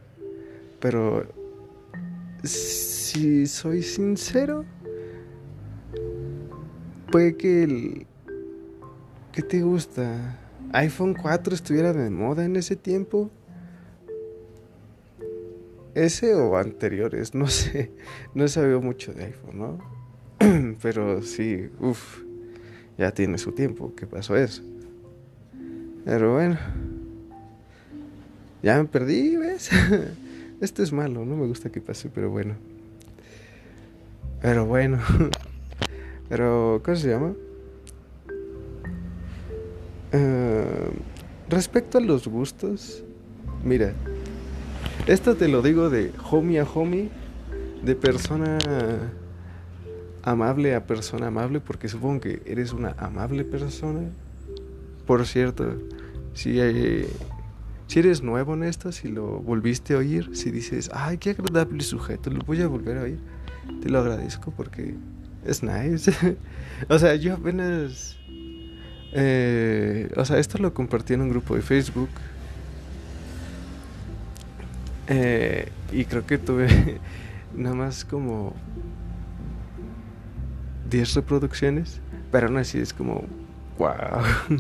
pero 0.81 1.27
si 2.43 3.47
soy 3.47 3.83
sincero, 3.83 4.65
puede 7.11 7.37
que 7.37 7.63
el... 7.63 8.07
¿Qué 9.33 9.43
te 9.43 9.63
gusta? 9.63 10.39
iPhone 10.75 11.15
4 11.15 11.55
estuviera 11.55 11.93
de 11.93 12.11
moda 12.11 12.45
en 12.45 12.57
ese 12.57 12.75
tiempo. 12.75 13.31
Ese 15.95 16.35
o 16.35 16.57
anteriores, 16.57 17.35
no 17.35 17.47
sé. 17.47 17.93
No 18.35 18.45
he 18.45 18.49
sabido 18.49 18.81
mucho 18.81 19.13
de 19.13 19.27
iPhone, 19.27 19.59
¿no? 19.59 20.04
Pero 20.83 21.23
sí, 21.23 21.69
uff, 21.81 22.23
ya 22.99 23.13
tiene 23.13 23.39
su 23.39 23.53
tiempo 23.53 23.95
que 23.95 24.07
pasó 24.07 24.37
eso. 24.37 24.63
Pero 26.05 26.35
bueno, 26.35 26.59
ya 28.63 28.79
me 28.79 28.85
perdí, 28.85 29.37
¿ves? 29.37 29.71
Esto 30.61 30.83
es 30.83 30.93
malo, 30.93 31.25
no 31.25 31.37
me 31.37 31.47
gusta 31.47 31.71
que 31.71 31.81
pase, 31.81 32.09
pero 32.09 32.31
bueno. 32.31 32.55
Pero 34.41 34.67
bueno. 34.67 34.99
Pero, 36.29 36.81
¿cómo 36.83 36.97
se 36.97 37.11
llama? 37.11 37.35
Uh, 40.15 40.91
respecto 41.51 41.99
a 41.99 42.01
los 42.01 42.27
gustos, 42.27 43.05
mira, 43.63 43.93
esto 45.07 45.37
te 45.37 45.49
lo 45.49 45.61
digo 45.61 45.91
de 45.91 46.13
homie 46.31 46.61
a 46.61 46.65
homie, 46.65 47.11
de 47.85 47.95
persona 47.95 48.59
amable 50.25 50.75
a 50.75 50.87
persona 50.87 51.29
amable, 51.29 51.61
porque 51.61 51.89
supongo 51.89 52.21
que 52.23 52.43
eres 52.47 52.73
una 52.73 52.95
amable 52.99 53.45
persona. 53.45 54.01
Por 55.07 55.27
cierto, 55.27 55.77
si, 56.33 56.59
eh, 56.61 57.07
si 57.87 57.99
eres 57.99 58.23
nuevo 58.23 58.55
en 58.55 58.65
esto, 58.65 58.91
si 58.91 59.09
lo 59.09 59.41
volviste 59.41 59.95
a 59.95 59.99
oír, 59.99 60.31
si 60.35 60.51
dices, 60.51 60.91
ay, 60.93 61.19
qué 61.19 61.31
agradable 61.31 61.83
sujeto, 61.83 62.31
lo 62.31 62.41
voy 62.45 62.63
a 62.63 62.67
volver 62.67 62.99
a 62.99 63.03
oír, 63.03 63.19
te 63.83 63.91
lo 63.91 64.01
agradezco 64.01 64.51
porque 64.51 64.95
es 65.45 65.63
nice. 65.63 66.13
o 66.89 66.99
sea, 66.99 67.15
yo 67.17 67.35
apenas... 67.35 68.19
Eh, 69.17 70.11
o 70.17 70.25
sea, 70.25 70.39
esto 70.39 70.59
lo 70.59 70.75
compartí 70.75 71.15
en 71.15 71.21
un 71.21 71.29
grupo 71.29 71.55
de 71.55 71.63
Facebook 71.63 72.09
eh, 75.07 75.69
y 75.93 76.05
creo 76.07 76.27
que 76.27 76.39
tuve 76.39 76.99
nada 77.57 77.75
más 77.75 78.05
como 78.05 78.55
10 80.95 81.15
reproducciones, 81.15 82.01
pero 82.31 82.47
aún 82.47 82.57
así 82.57 82.79
es 82.79 82.93
como, 82.93 83.25
wow. 83.79 83.91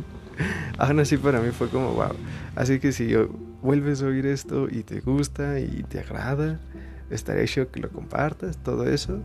aún 0.78 0.98
así 0.98 1.16
para 1.16 1.40
mí 1.40 1.50
fue 1.52 1.68
como, 1.68 1.92
wow. 1.92 2.12
Así 2.56 2.80
que 2.80 2.90
si 2.90 3.14
vuelves 3.62 4.02
a 4.02 4.06
oír 4.06 4.26
esto 4.26 4.66
y 4.68 4.82
te 4.82 5.00
gusta 5.00 5.60
y 5.60 5.84
te 5.84 6.00
agrada, 6.00 6.58
estaré 7.08 7.44
hecho 7.44 7.70
que 7.70 7.78
lo 7.78 7.88
compartas, 7.88 8.56
todo 8.58 8.88
eso. 8.88 9.20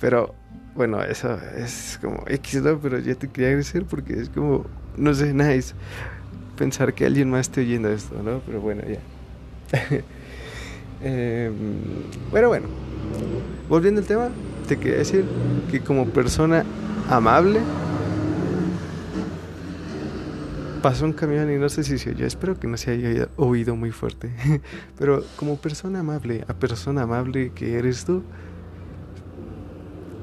Pero 0.00 0.34
bueno, 0.74 1.02
eso 1.02 1.38
es 1.56 1.98
como 2.02 2.24
X, 2.26 2.62
Pero 2.82 2.98
ya 2.98 3.14
te 3.14 3.28
quería 3.28 3.48
agradecer 3.48 3.84
porque 3.86 4.20
es 4.20 4.28
como, 4.28 4.66
no 4.98 5.14
sé, 5.14 5.32
nice 5.32 5.74
pensar 6.56 6.92
que 6.92 7.06
alguien 7.06 7.30
más 7.30 7.42
esté 7.42 7.62
oyendo 7.62 7.88
esto, 7.88 8.22
¿no? 8.22 8.40
Pero 8.44 8.60
bueno, 8.60 8.82
ya. 8.82 8.98
eh, 11.02 11.50
pero 12.32 12.48
bueno, 12.48 12.66
volviendo 13.68 14.00
al 14.00 14.06
tema, 14.06 14.28
te 14.68 14.76
quería 14.76 14.98
decir 14.98 15.24
que 15.70 15.80
como 15.80 16.06
persona 16.10 16.62
amable 17.08 17.60
pasó 20.82 21.06
un 21.06 21.14
camión 21.14 21.50
y 21.50 21.56
no 21.56 21.70
sé 21.70 21.82
si 21.82 21.96
se 21.96 22.14
espero 22.24 22.60
que 22.60 22.68
no 22.68 22.76
se 22.76 22.90
haya 22.90 23.28
oído 23.36 23.74
muy 23.76 23.90
fuerte, 23.92 24.30
pero 24.98 25.24
como 25.36 25.56
persona 25.56 26.00
amable, 26.00 26.44
a 26.46 26.52
persona 26.52 27.02
amable 27.02 27.50
que 27.54 27.78
eres 27.78 28.04
tú, 28.04 28.22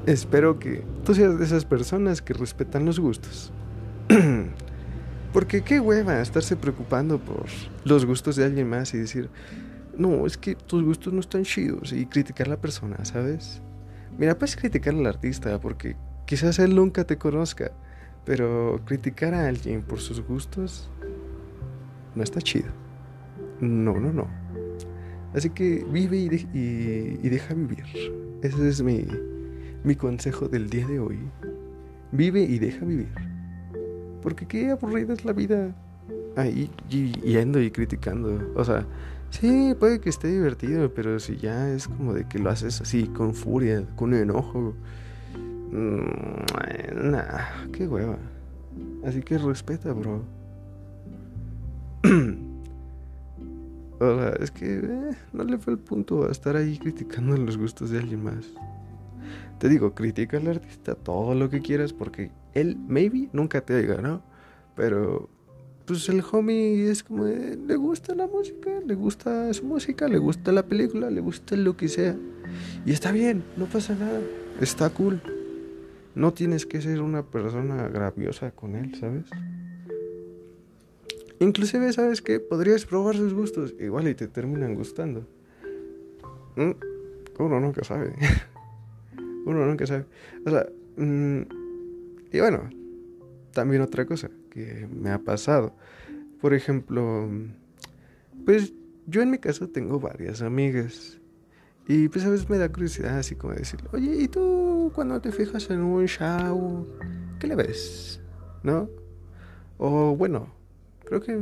espero 0.06 0.60
que 0.60 0.84
tú 1.04 1.12
seas 1.14 1.38
de 1.38 1.44
esas 1.44 1.64
personas 1.64 2.22
que 2.22 2.32
respetan 2.32 2.86
los 2.86 3.00
gustos. 3.00 3.52
Porque 5.32 5.62
qué 5.62 5.80
hueva 5.80 6.22
estarse 6.22 6.56
preocupando 6.56 7.18
por 7.18 7.46
los 7.84 8.06
gustos 8.06 8.36
de 8.36 8.44
alguien 8.44 8.70
más 8.70 8.94
y 8.94 8.98
decir, 8.98 9.28
no, 9.98 10.24
es 10.24 10.38
que 10.38 10.54
tus 10.54 10.84
gustos 10.84 11.12
no 11.12 11.20
están 11.20 11.42
chidos 11.42 11.92
y 11.92 12.06
criticar 12.06 12.46
a 12.46 12.50
la 12.50 12.56
persona, 12.56 13.04
¿sabes? 13.04 13.60
Mira, 14.18 14.38
puedes 14.38 14.56
criticar 14.56 14.94
al 14.94 15.06
artista 15.06 15.60
porque 15.60 15.96
quizás 16.26 16.58
él 16.58 16.74
nunca 16.74 17.04
te 17.04 17.18
conozca, 17.18 17.72
pero 18.24 18.80
criticar 18.84 19.34
a 19.34 19.46
alguien 19.46 19.82
por 19.82 20.00
sus 20.00 20.20
gustos 20.20 20.90
no 22.14 22.22
está 22.22 22.40
chido. 22.40 22.68
No, 23.60 23.98
no, 23.98 24.12
no. 24.12 24.26
Así 25.34 25.50
que 25.50 25.84
vive 25.90 26.16
y, 26.16 27.28
deja 27.28 27.54
vivir. 27.54 27.84
Ese 28.42 28.68
es 28.68 28.82
mi, 28.82 29.06
mi 29.84 29.94
consejo 29.94 30.48
del 30.48 30.70
día 30.70 30.86
de 30.86 30.98
hoy. 30.98 31.18
Vive 32.12 32.40
y 32.40 32.58
deja 32.58 32.84
vivir. 32.84 33.12
Porque 34.22 34.46
qué 34.46 34.70
aburrida 34.70 35.12
es 35.12 35.24
la 35.24 35.32
vida 35.32 35.74
ahí 36.36 36.70
yendo 36.88 37.60
y 37.60 37.70
criticando. 37.70 38.52
O 38.54 38.64
sea, 38.64 38.86
sí, 39.40 39.74
puede 39.78 40.00
que 40.00 40.08
esté 40.08 40.28
divertido, 40.28 40.92
pero 40.94 41.18
si 41.18 41.36
ya 41.36 41.70
es 41.70 41.88
como 41.88 42.14
de 42.14 42.26
que 42.28 42.38
lo 42.38 42.50
haces 42.50 42.80
así, 42.80 43.06
con 43.08 43.34
furia, 43.34 43.84
con 43.96 44.14
enojo. 44.14 44.74
Mmm, 45.70 47.10
nah, 47.10 47.70
qué 47.72 47.86
hueva. 47.86 48.18
Así 49.04 49.22
que 49.22 49.38
respeta, 49.38 49.92
bro. 49.92 50.24
o 54.00 54.18
sea, 54.18 54.30
es 54.40 54.50
que 54.50 54.80
eh, 54.82 55.16
no 55.32 55.44
le 55.44 55.58
fue 55.58 55.74
el 55.74 55.78
punto 55.78 56.26
a 56.26 56.32
estar 56.32 56.56
ahí 56.56 56.78
criticando 56.78 57.36
los 57.36 57.56
gustos 57.56 57.90
de 57.90 57.98
alguien 57.98 58.24
más. 58.24 58.46
Te 59.58 59.68
digo, 59.68 59.94
critica 59.94 60.36
al 60.36 60.48
artista 60.48 60.94
todo 60.94 61.34
lo 61.34 61.48
que 61.48 61.60
quieras 61.60 61.92
porque 61.92 62.30
él, 62.52 62.76
maybe, 62.88 63.28
nunca 63.32 63.60
te 63.60 63.80
diga, 63.80 64.00
¿no? 64.00 64.22
Pero, 64.74 65.28
pues 65.86 66.08
el 66.08 66.22
homie 66.32 66.90
es 66.90 67.04
como, 67.04 67.24
le 67.24 67.76
gusta 67.76 68.14
la 68.14 68.26
música, 68.26 68.70
le 68.84 68.94
gusta 68.94 69.52
su 69.54 69.64
música, 69.64 70.08
le 70.08 70.18
gusta 70.18 70.50
la 70.50 70.64
película, 70.64 71.10
le 71.10 71.20
gusta 71.20 71.56
lo 71.56 71.76
que 71.76 71.88
sea. 71.88 72.16
Y 72.84 72.92
está 72.92 73.12
bien, 73.12 73.44
no 73.56 73.66
pasa 73.66 73.94
nada, 73.94 74.20
está 74.60 74.90
cool. 74.90 75.22
No 76.16 76.32
tienes 76.32 76.66
que 76.66 76.82
ser 76.82 77.00
una 77.02 77.22
persona 77.22 77.88
grabiosa 77.88 78.50
con 78.50 78.74
él, 78.74 78.94
¿sabes? 78.98 79.26
Inclusive, 81.38 81.92
¿sabes 81.92 82.20
qué? 82.20 82.40
Podrías 82.40 82.84
probar 82.84 83.14
sus 83.16 83.32
gustos, 83.32 83.74
igual 83.78 84.08
y 84.08 84.14
te 84.14 84.26
terminan 84.26 84.74
gustando. 84.74 85.24
¿Mm? 86.56 86.72
Uno 87.38 87.60
nunca 87.60 87.84
sabe. 87.84 88.14
Uno 89.44 89.64
nunca 89.66 89.86
sabe. 89.86 90.06
O 90.44 90.50
sea, 90.50 90.66
mm, 90.96 91.42
y 92.32 92.40
bueno, 92.40 92.70
también 93.52 93.82
otra 93.82 94.04
cosa 94.06 94.30
me 94.90 95.10
ha 95.10 95.18
pasado. 95.18 95.74
Por 96.40 96.54
ejemplo, 96.54 97.28
pues 98.44 98.72
yo 99.06 99.22
en 99.22 99.30
mi 99.30 99.38
caso 99.38 99.68
tengo 99.68 100.00
varias 100.00 100.42
amigas. 100.42 101.18
Y 101.88 102.08
pues 102.08 102.24
a 102.24 102.30
veces 102.30 102.50
me 102.50 102.58
da 102.58 102.70
curiosidad 102.70 103.18
así 103.18 103.36
como 103.36 103.54
decir, 103.54 103.80
oye, 103.92 104.22
¿y 104.22 104.28
tú 104.28 104.90
cuando 104.94 105.20
te 105.20 105.30
fijas 105.30 105.70
en 105.70 105.80
un 105.80 106.06
show, 106.06 106.86
qué 107.38 107.46
le 107.46 107.54
ves? 107.54 108.20
¿No? 108.64 108.90
O 109.78 110.16
bueno, 110.16 110.52
creo 111.04 111.20
que 111.20 111.38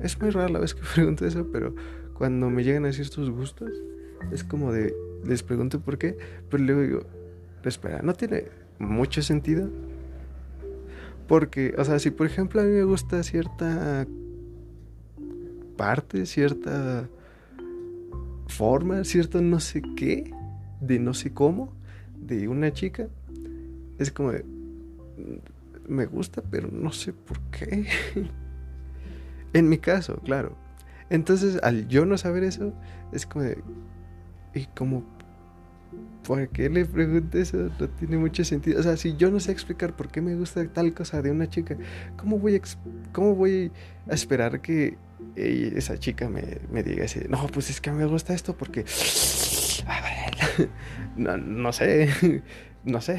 es 0.00 0.20
muy 0.20 0.30
rara 0.30 0.48
la 0.48 0.58
vez 0.58 0.74
que 0.74 0.82
pregunto 0.94 1.26
eso, 1.26 1.46
pero 1.52 1.74
cuando 2.14 2.48
me 2.48 2.64
llegan 2.64 2.84
a 2.84 2.88
decir 2.88 3.10
tus 3.10 3.28
gustos, 3.28 3.70
es 4.32 4.42
como 4.42 4.72
de, 4.72 4.94
les 5.24 5.42
pregunto 5.42 5.80
por 5.80 5.98
qué, 5.98 6.16
pero 6.48 6.62
luego 6.62 6.80
digo, 6.80 7.00
espera, 7.64 8.00
no 8.02 8.14
tiene 8.14 8.48
mucho 8.78 9.22
sentido. 9.22 9.68
Porque, 11.26 11.74
o 11.78 11.84
sea, 11.84 11.98
si 11.98 12.10
por 12.10 12.26
ejemplo 12.26 12.60
a 12.60 12.64
mí 12.64 12.70
me 12.70 12.84
gusta 12.84 13.22
cierta 13.22 14.06
parte, 15.76 16.26
cierta 16.26 17.08
forma, 18.46 19.04
cierto 19.04 19.40
no 19.40 19.60
sé 19.60 19.82
qué, 19.96 20.30
de 20.80 20.98
no 20.98 21.14
sé 21.14 21.32
cómo, 21.32 21.72
de 22.20 22.48
una 22.48 22.72
chica, 22.72 23.08
es 23.98 24.10
como 24.10 24.32
de, 24.32 24.44
me 25.88 26.06
gusta, 26.06 26.42
pero 26.50 26.68
no 26.70 26.92
sé 26.92 27.12
por 27.12 27.40
qué. 27.50 27.86
en 29.52 29.68
mi 29.68 29.78
caso, 29.78 30.20
claro. 30.24 30.56
Entonces, 31.10 31.58
al 31.62 31.88
yo 31.88 32.06
no 32.06 32.18
saber 32.18 32.44
eso, 32.44 32.72
es 33.12 33.26
como 33.26 33.44
de, 33.44 33.62
¿y 34.54 34.66
como 34.66 35.04
¿por 36.26 36.48
qué 36.48 36.68
le 36.68 36.84
pregunto 36.84 37.38
eso? 37.38 37.70
No 37.78 37.88
tiene 37.88 38.16
mucho 38.16 38.44
sentido. 38.44 38.80
O 38.80 38.82
sea, 38.82 38.96
si 38.96 39.16
yo 39.16 39.30
no 39.30 39.40
sé 39.40 39.52
explicar 39.52 39.94
por 39.94 40.08
qué 40.08 40.20
me 40.20 40.34
gusta 40.34 40.66
tal 40.68 40.94
cosa 40.94 41.22
de 41.22 41.30
una 41.30 41.48
chica, 41.48 41.76
¿cómo 42.16 42.38
voy 42.38 42.56
a, 42.56 42.60
cómo 43.12 43.34
voy 43.34 43.72
a 44.08 44.14
esperar 44.14 44.60
que 44.60 44.96
esa 45.36 45.98
chica 45.98 46.28
me, 46.28 46.58
me, 46.70 46.82
diga 46.82 47.04
así? 47.04 47.20
No, 47.28 47.46
pues 47.48 47.70
es 47.70 47.80
que 47.80 47.90
me 47.92 48.06
gusta 48.06 48.34
esto 48.34 48.56
porque... 48.56 48.84
No, 51.16 51.36
no 51.36 51.72
sé, 51.72 52.08
no 52.84 53.00
sé. 53.00 53.18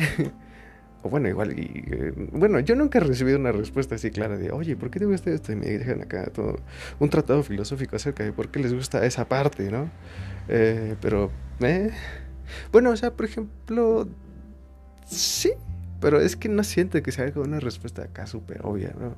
O 1.03 1.09
bueno, 1.09 1.29
igual, 1.29 1.57
y, 1.57 1.83
eh, 1.91 2.13
bueno, 2.31 2.59
yo 2.59 2.75
nunca 2.75 2.97
he 2.97 3.01
recibido 3.01 3.37
una 3.37 3.51
respuesta 3.51 3.95
así 3.95 4.09
clara 4.09 4.37
de, 4.37 4.51
oye, 4.51 4.75
¿por 4.75 4.89
qué 4.89 4.99
te 4.99 5.05
gusta 5.05 5.29
esto? 5.29 5.51
Y 5.51 5.55
me 5.55 5.67
dejan 5.67 6.01
acá 6.01 6.25
todo 6.33 6.57
un 6.99 7.09
tratado 7.09 7.43
filosófico 7.43 7.95
acerca 7.95 8.23
de 8.23 8.33
por 8.33 8.49
qué 8.49 8.59
les 8.59 8.73
gusta 8.73 9.05
esa 9.05 9.27
parte, 9.27 9.71
¿no? 9.71 9.89
Eh, 10.47 10.95
pero, 11.01 11.31
¿eh? 11.61 11.91
Bueno, 12.71 12.91
o 12.91 12.97
sea, 12.97 13.11
por 13.11 13.25
ejemplo, 13.25 14.07
sí, 15.05 15.53
pero 15.99 16.19
es 16.19 16.35
que 16.35 16.49
no 16.49 16.63
siento 16.63 17.01
que 17.01 17.11
sea 17.11 17.31
una 17.35 17.59
respuesta 17.59 18.03
acá 18.03 18.27
súper 18.27 18.61
obvia, 18.63 18.93
¿no? 18.99 19.15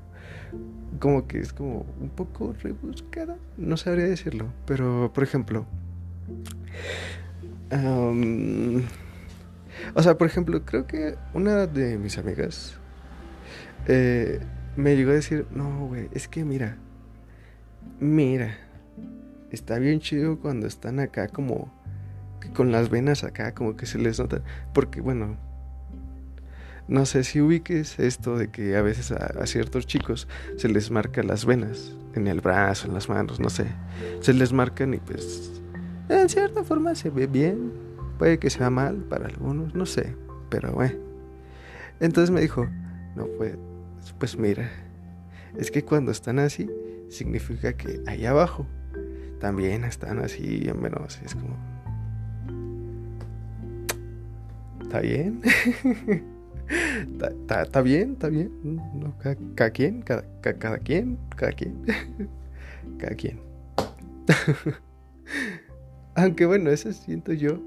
Como 1.00 1.28
que 1.28 1.40
es 1.40 1.54
como 1.54 1.86
un 2.00 2.10
poco 2.10 2.56
rebuscada, 2.62 3.38
no 3.58 3.78
sabría 3.78 4.06
decirlo, 4.06 4.48
pero 4.66 5.12
por 5.14 5.24
ejemplo, 5.24 5.66
o 9.94 10.04
sea, 10.04 10.18
por 10.18 10.28
ejemplo, 10.28 10.64
creo 10.66 10.88
que 10.88 11.16
una 11.34 11.68
de 11.68 11.98
mis 11.98 12.18
amigas 12.18 12.78
eh, 13.88 14.40
me 14.76 14.96
llegó 14.96 15.12
a 15.12 15.16
decir, 15.16 15.46
no, 15.52 15.88
güey, 15.88 16.10
es 16.14 16.28
que 16.28 16.46
mira, 16.46 16.78
mira, 18.00 18.58
está 19.52 19.80
bien 19.80 20.00
chido 20.00 20.40
cuando 20.40 20.68
están 20.68 21.00
acá 21.00 21.28
como 21.28 21.74
con 22.54 22.72
las 22.72 22.90
venas 22.90 23.24
acá, 23.24 23.54
como 23.54 23.76
que 23.76 23.86
se 23.86 23.98
les 23.98 24.20
nota. 24.20 24.42
Porque, 24.74 25.02
bueno, 25.02 25.38
No 26.90 27.06
sé 27.06 27.26
si 27.26 27.42
ubiques 27.42 28.00
esto 28.00 28.38
de 28.38 28.50
que 28.50 28.78
a 28.78 28.82
veces 28.82 29.12
a, 29.12 29.46
ciertos 29.46 29.86
chicos 29.88 30.26
se 30.56 30.70
les 30.70 30.90
marca 30.90 31.22
las 31.22 31.44
venas 31.46 31.94
en 32.14 32.28
el 32.28 32.40
brazo, 32.40 32.88
en 32.88 32.94
las 32.94 33.10
manos, 33.10 33.42
no 33.42 33.50
sé. 33.50 33.66
Se 34.22 34.34
les 34.34 34.54
marcan 34.54 34.94
y 34.94 34.98
pues 34.98 35.62
en 36.08 36.30
cierta 36.30 36.64
forma 36.64 36.96
se 36.96 37.10
ve 37.10 37.28
bien. 37.28 37.74
Puede 38.18 38.40
que 38.40 38.50
sea 38.50 38.70
mal 38.70 38.96
para 39.10 39.26
algunos, 39.26 39.76
no 39.76 39.86
sé. 39.86 40.16
Pero 40.50 40.72
bueno. 40.72 40.96
Entonces 42.00 42.32
me 42.32 42.40
dijo, 42.42 42.68
no, 43.16 43.26
pues, 43.38 43.56
pues 44.18 44.38
mira, 44.38 44.70
es 45.58 45.72
que 45.72 45.84
cuando 45.84 46.12
están 46.12 46.40
así, 46.40 46.70
significa 47.10 47.74
que 47.74 48.02
ahí 48.08 48.26
abajo 48.26 48.66
también 49.40 49.84
están 49.84 50.20
así, 50.20 50.68
en 50.68 50.82
menos, 50.82 51.20
es 51.24 51.36
como... 51.36 51.67
¿Está 54.88 55.02
bien? 55.02 55.42
¿Está 57.50 57.82
bien? 57.82 58.14
¿Está 58.14 58.30
bien? 58.30 58.50
No, 58.94 59.14
cada, 59.54 59.70
quien, 59.70 60.02
cada, 60.02 60.24
cada 60.42 60.78
quien, 60.78 61.18
cada 61.36 61.52
quien, 61.52 61.76
cada 62.98 63.14
quien. 63.16 63.42
Aunque 66.16 66.46
bueno, 66.46 66.70
eso 66.70 66.94
siento 66.94 67.34
yo 67.34 67.62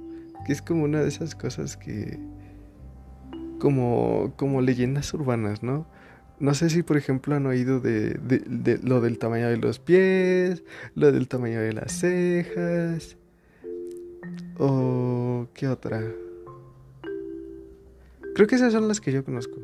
que 0.46 0.54
es 0.54 0.62
como 0.62 0.84
una 0.84 1.02
de 1.02 1.08
esas 1.08 1.34
cosas 1.34 1.76
que... 1.76 2.18
Como, 3.58 4.32
como 4.36 4.62
leyendas 4.62 5.12
urbanas, 5.12 5.62
¿no? 5.62 5.86
No 6.38 6.54
sé 6.54 6.70
si, 6.70 6.82
por 6.82 6.96
ejemplo, 6.96 7.34
han 7.34 7.44
oído 7.44 7.80
de, 7.80 8.14
de, 8.14 8.80
lo 8.82 9.02
del 9.02 9.18
tamaño 9.18 9.50
de 9.50 9.58
los 9.58 9.78
pies, 9.78 10.62
lo 10.94 11.12
del 11.12 11.28
tamaño 11.28 11.60
de 11.60 11.74
las 11.74 11.92
cejas. 11.92 13.18
¿O 14.58 15.48
qué 15.52 15.68
otra? 15.68 16.02
Creo 18.40 18.48
que 18.48 18.54
esas 18.54 18.72
son 18.72 18.88
las 18.88 19.02
que 19.02 19.12
yo 19.12 19.22
conozco. 19.22 19.58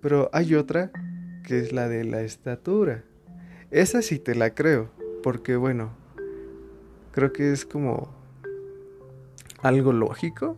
Pero 0.00 0.30
hay 0.32 0.54
otra 0.54 0.90
que 1.46 1.58
es 1.58 1.72
la 1.72 1.90
de 1.90 2.04
la 2.04 2.22
estatura. 2.22 3.04
Esa 3.70 4.00
sí 4.00 4.18
te 4.18 4.34
la 4.34 4.54
creo. 4.54 4.88
Porque 5.22 5.56
bueno, 5.56 5.94
creo 7.12 7.34
que 7.34 7.52
es 7.52 7.66
como 7.66 8.08
algo 9.60 9.92
lógico. 9.92 10.56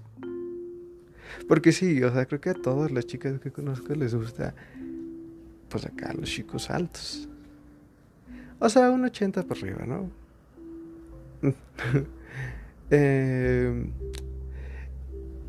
Porque 1.48 1.72
sí, 1.72 2.00
o 2.04 2.12
sea, 2.12 2.26
creo 2.26 2.40
que 2.40 2.50
a 2.50 2.54
todas 2.54 2.92
las 2.92 3.04
chicas 3.04 3.40
que 3.40 3.50
conozco 3.50 3.96
les 3.96 4.14
gusta 4.14 4.54
pues 5.68 5.86
acá 5.86 6.12
los 6.12 6.30
chicos 6.30 6.70
altos. 6.70 7.28
O 8.60 8.68
sea, 8.68 8.92
un 8.92 9.04
80 9.06 9.42
por 9.42 9.56
arriba, 9.56 9.84
¿no? 9.84 10.08
eh, 12.90 13.90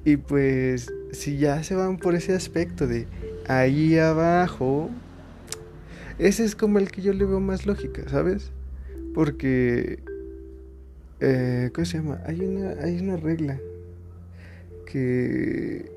y 0.07 0.15
pues, 0.15 0.93
si 1.11 1.37
ya 1.37 1.63
se 1.63 1.75
van 1.75 1.97
por 1.97 2.15
ese 2.15 2.33
aspecto 2.33 2.87
de 2.87 3.07
ahí 3.49 3.97
abajo, 3.97 4.89
ese 6.17 6.45
es 6.45 6.55
como 6.55 6.79
el 6.79 6.89
que 6.89 7.01
yo 7.01 7.11
le 7.11 7.25
veo 7.25 7.41
más 7.41 7.65
lógica, 7.65 8.07
¿sabes? 8.07 8.53
Porque, 9.13 9.99
eh, 11.19 11.71
¿cómo 11.73 11.83
se 11.83 11.97
llama? 11.97 12.21
Hay 12.25 12.39
una, 12.39 12.81
hay 12.81 12.97
una 13.01 13.17
regla 13.17 13.59
que... 14.85 15.91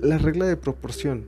La 0.00 0.18
regla 0.18 0.46
de 0.46 0.56
proporción 0.56 1.26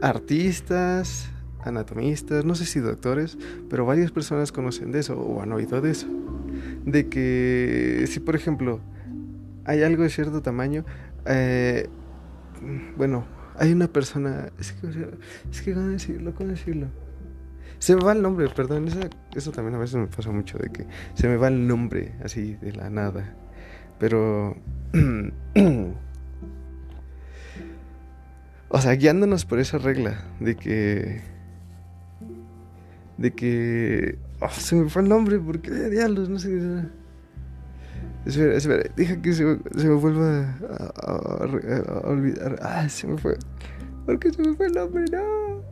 artistas, 0.00 1.28
anatomistas, 1.62 2.46
no 2.46 2.54
sé 2.54 2.64
si 2.64 2.80
doctores, 2.80 3.36
pero 3.68 3.84
varias 3.84 4.12
personas 4.12 4.50
conocen 4.50 4.92
de 4.92 5.00
eso 5.00 5.20
o 5.20 5.42
han 5.42 5.52
oído 5.52 5.82
de 5.82 5.90
eso. 5.90 6.06
De 6.86 7.10
que 7.10 8.06
si 8.08 8.18
por 8.20 8.34
ejemplo 8.34 8.80
hay 9.64 9.82
algo 9.82 10.02
de 10.02 10.10
cierto 10.10 10.42
tamaño, 10.42 10.84
eh, 11.26 11.88
bueno, 12.96 13.24
hay 13.56 13.72
una 13.72 13.88
persona, 13.88 14.50
es 14.58 14.72
que, 14.72 14.88
es 15.50 15.62
que 15.62 15.74
¿cómo 15.74 15.88
decirlo? 15.88 16.34
¿Cómo 16.34 16.50
decirlo? 16.50 16.88
Se 17.78 17.94
me 17.96 18.02
va 18.02 18.12
el 18.12 18.22
nombre, 18.22 18.48
perdón, 18.48 18.88
eso, 18.88 19.00
eso 19.34 19.52
también 19.52 19.74
a 19.74 19.78
veces 19.78 19.96
me 19.96 20.06
pasa 20.06 20.30
mucho, 20.30 20.58
de 20.58 20.70
que 20.70 20.86
se 21.14 21.28
me 21.28 21.36
va 21.36 21.48
el 21.48 21.66
nombre 21.66 22.14
así 22.22 22.54
de 22.54 22.72
la 22.72 22.88
nada. 22.88 23.34
Pero 23.98 24.56
O 28.74 28.80
sea, 28.80 28.96
guiándonos 28.96 29.44
por 29.44 29.60
esa 29.60 29.78
regla 29.78 30.24
de 30.40 30.56
que. 30.56 31.20
De 33.18 33.30
que. 33.32 34.18
Oh, 34.40 34.50
se 34.50 34.74
me 34.74 34.90
fue 34.90 35.02
el 35.02 35.08
nombre, 35.08 35.38
porque 35.38 35.70
diablos, 35.90 36.28
no 36.28 36.40
sé. 36.40 36.50
Espera, 38.26 38.54
espera, 38.56 38.90
deja 38.96 39.20
que 39.20 39.32
se, 39.34 39.44
me 39.44 39.94
vuelva 39.94 40.56
a, 41.02 42.08
olvidar. 42.08 42.58
Ah, 42.62 42.88
se 42.88 43.06
me 43.06 43.18
fue. 43.18 43.36
Porque 44.06 44.32
se 44.32 44.42
me 44.42 44.54
fue 44.54 44.66
el 44.66 44.72
nombre, 44.72 45.04
no. 45.12 45.62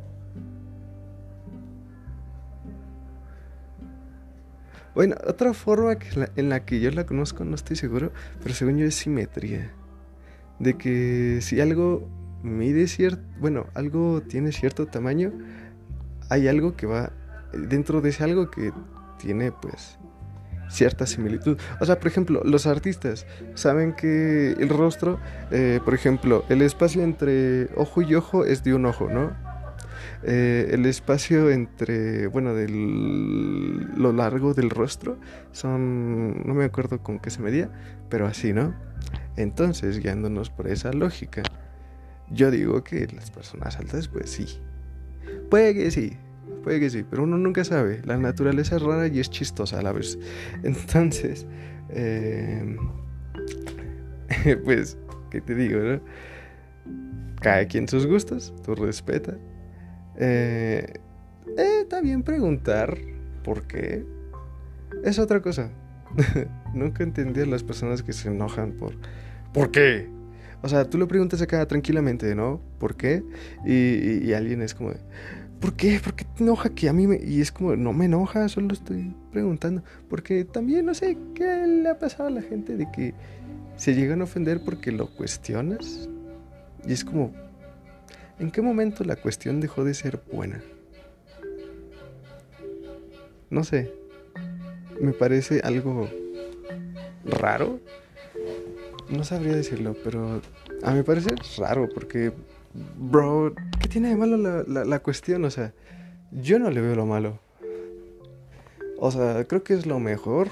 Bueno, 4.95 5.17
otra 5.27 5.55
forma 5.55 5.99
que 5.99 6.29
en 6.37 6.51
la 6.51 6.67
que 6.67 6.81
yo 6.81 6.91
la 6.91 7.07
conozco, 7.07 7.45
no 7.45 7.55
estoy 7.55 7.77
seguro, 7.77 8.12
pero 8.43 8.55
según 8.55 8.77
yo 8.77 8.85
es 8.85 8.95
simetría. 8.95 9.73
De 10.59 10.77
que 10.77 11.38
si 11.41 11.61
algo 11.62 12.07
mide 12.43 12.87
cierto, 12.87 13.23
bueno, 13.41 13.67
algo 13.73 14.21
tiene 14.21 14.53
cierto 14.53 14.87
tamaño, 14.87 15.33
hay 16.29 16.49
algo 16.49 16.77
que 16.77 16.87
va 16.87 17.12
dentro 17.55 18.03
de 18.03 18.11
ese 18.11 18.25
algo 18.25 18.51
que 18.51 18.73
tiene 19.19 19.53
pues 19.53 19.99
cierta 20.72 21.06
similitud. 21.06 21.58
O 21.80 21.87
sea, 21.87 21.98
por 21.98 22.08
ejemplo, 22.08 22.42
los 22.44 22.66
artistas 22.66 23.26
saben 23.54 23.94
que 23.94 24.52
el 24.52 24.68
rostro, 24.68 25.20
eh, 25.50 25.80
por 25.85 25.94
ejemplo, 25.94 26.44
el 26.48 26.62
espacio 26.62 27.02
entre 27.02 27.68
ojo 27.76 28.02
y 28.02 28.14
ojo 28.14 28.44
es 28.44 28.64
de 28.64 28.74
un 28.74 28.87
ojo, 28.87 29.08
¿no? 29.08 29.32
Eh, 30.24 30.70
el 30.72 30.87
espacio 30.87 31.50
entre, 31.50 32.28
bueno, 32.28 32.54
de 32.54 32.68
lo 32.68 34.12
largo 34.12 34.54
del 34.54 34.70
rostro 34.70 35.18
son, 35.50 36.46
no 36.46 36.54
me 36.54 36.64
acuerdo 36.64 37.02
con 37.02 37.18
qué 37.18 37.30
se 37.30 37.40
medía, 37.40 37.70
pero 38.08 38.26
así, 38.26 38.52
¿no? 38.52 38.74
Entonces, 39.37 39.98
guiándonos 39.98 40.50
por 40.50 40.68
esa 40.68 40.92
lógica, 40.92 41.42
yo 42.30 42.50
digo 42.50 42.85
que 42.85 43.06
las 43.14 43.30
personas 43.30 43.76
altas, 43.78 44.08
pues 44.08 44.30
sí. 44.30 44.46
Puede 45.50 45.74
que 45.74 45.90
sí, 45.90 46.16
puede 46.62 46.81
que 46.81 46.90
sí, 46.90 47.05
pero 47.09 47.25
uno 47.25 47.38
nunca 47.38 47.64
sabe. 47.64 48.01
La 48.05 48.16
naturaleza 48.16 48.77
es 48.77 48.83
rara 48.83 49.07
y 49.09 49.20
es 49.20 49.31
chistosa 49.31 49.79
a 49.79 49.83
la 49.83 49.92
vez. 49.92 50.18
Entonces, 50.62 51.46
eh, 51.90 52.77
pues, 54.64 54.96
¿qué 55.31 55.40
te 55.40 55.55
digo, 55.55 55.81
no? 55.81 56.01
Cada 57.40 57.66
quien 57.66 57.88
sus 57.88 58.07
gustos, 58.07 58.55
tú 58.64 58.75
respeta. 58.75 59.37
Eh, 60.16 60.87
eh, 61.57 61.87
bien 62.03 62.22
preguntar 62.22 62.96
por 63.44 63.66
qué. 63.66 64.05
Es 65.05 65.18
otra 65.18 65.40
cosa. 65.40 65.70
Nunca 66.75 67.03
entendí 67.03 67.40
a 67.40 67.46
las 67.46 67.62
personas 67.62 68.03
que 68.03 68.12
se 68.12 68.29
enojan 68.29 68.72
por... 68.72 68.94
¿Por 69.53 69.70
qué? 69.70 70.09
O 70.62 70.68
sea, 70.68 70.88
tú 70.88 70.96
lo 70.96 71.09
preguntas 71.09 71.42
acá 71.42 71.66
tranquilamente, 71.66 72.35
¿no? 72.35 72.61
¿Por 72.79 72.96
qué? 72.96 73.22
Y, 73.66 74.33
alguien 74.33 74.62
es 74.62 74.75
como, 74.75 74.92
¿por 75.62 75.75
qué? 75.75 76.01
¿Por 76.03 76.14
qué 76.14 76.25
te 76.25 76.42
enoja 76.42 76.68
que 76.70 76.88
a 76.88 76.92
mí 76.92 77.07
me.? 77.07 77.20
Y 77.25 77.40
es 77.40 77.53
como, 77.53 77.75
no 77.77 77.94
me 77.94 78.05
enoja, 78.05 78.48
solo 78.48 78.75
estoy 78.75 79.14
preguntando. 79.31 79.83
Porque 80.11 80.44
también 80.44 80.85
no 80.85 80.92
sé 80.92 81.16
qué 81.35 81.66
le 81.66 81.88
ha 81.88 81.98
pasado 81.98 82.27
a 82.27 82.31
la 82.31 82.42
gente 82.42 82.77
de 82.77 82.90
que 82.90 83.14
se 83.77 83.94
llegan 83.94 84.20
a 84.20 84.25
ofender 84.25 84.61
porque 84.64 84.92
lo 84.92 85.09
cuestionas. 85.14 86.11
Y 86.87 86.92
es 86.92 87.05
como, 87.05 87.33
¿en 88.38 88.51
qué 88.51 88.61
momento 88.61 89.05
la 89.05 89.16
cuestión 89.16 89.61
dejó 89.61 89.85
de 89.85 89.94
ser 89.94 90.20
buena? 90.31 90.61
No 93.48 93.64
sé. 93.64 93.90
Me 95.01 95.12
parece 95.12 95.61
algo 95.64 96.09
raro 97.25 97.81
no 99.12 99.25
sabría 99.25 99.55
decirlo, 99.55 99.94
pero 100.03 100.40
a 100.83 100.92
mi 100.92 101.03
parecer 101.03 101.35
es 101.40 101.57
raro 101.57 101.88
porque, 101.92 102.33
bro, 102.74 103.54
¿qué 103.80 103.88
tiene 103.88 104.08
de 104.08 104.16
malo 104.16 104.37
la, 104.37 104.85
la, 104.85 104.98
cuestión? 105.00 105.44
O 105.44 105.50
sea, 105.50 105.74
yo 106.30 106.58
no 106.58 106.70
le 106.70 106.80
veo 106.80 106.94
lo 106.94 107.06
malo. 107.06 107.40
O 108.98 109.11
sea, 109.11 109.44
creo 109.44 109.62
que 109.62 109.74
es 109.74 109.87
lo 109.87 109.98
mejor 109.98 110.48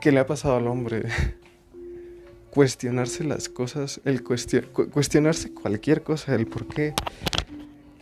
que 0.00 0.12
le 0.12 0.20
ha 0.20 0.26
pasado 0.26 0.56
al 0.56 0.66
hombre. 0.66 1.04
Cuestionarse 2.50 3.24
las 3.24 3.48
cosas, 3.48 4.00
el 4.04 4.22
cuestionarse 4.22 5.52
cualquier 5.52 6.02
cosa, 6.02 6.34
el 6.34 6.46
por 6.46 6.66
qué. 6.66 6.94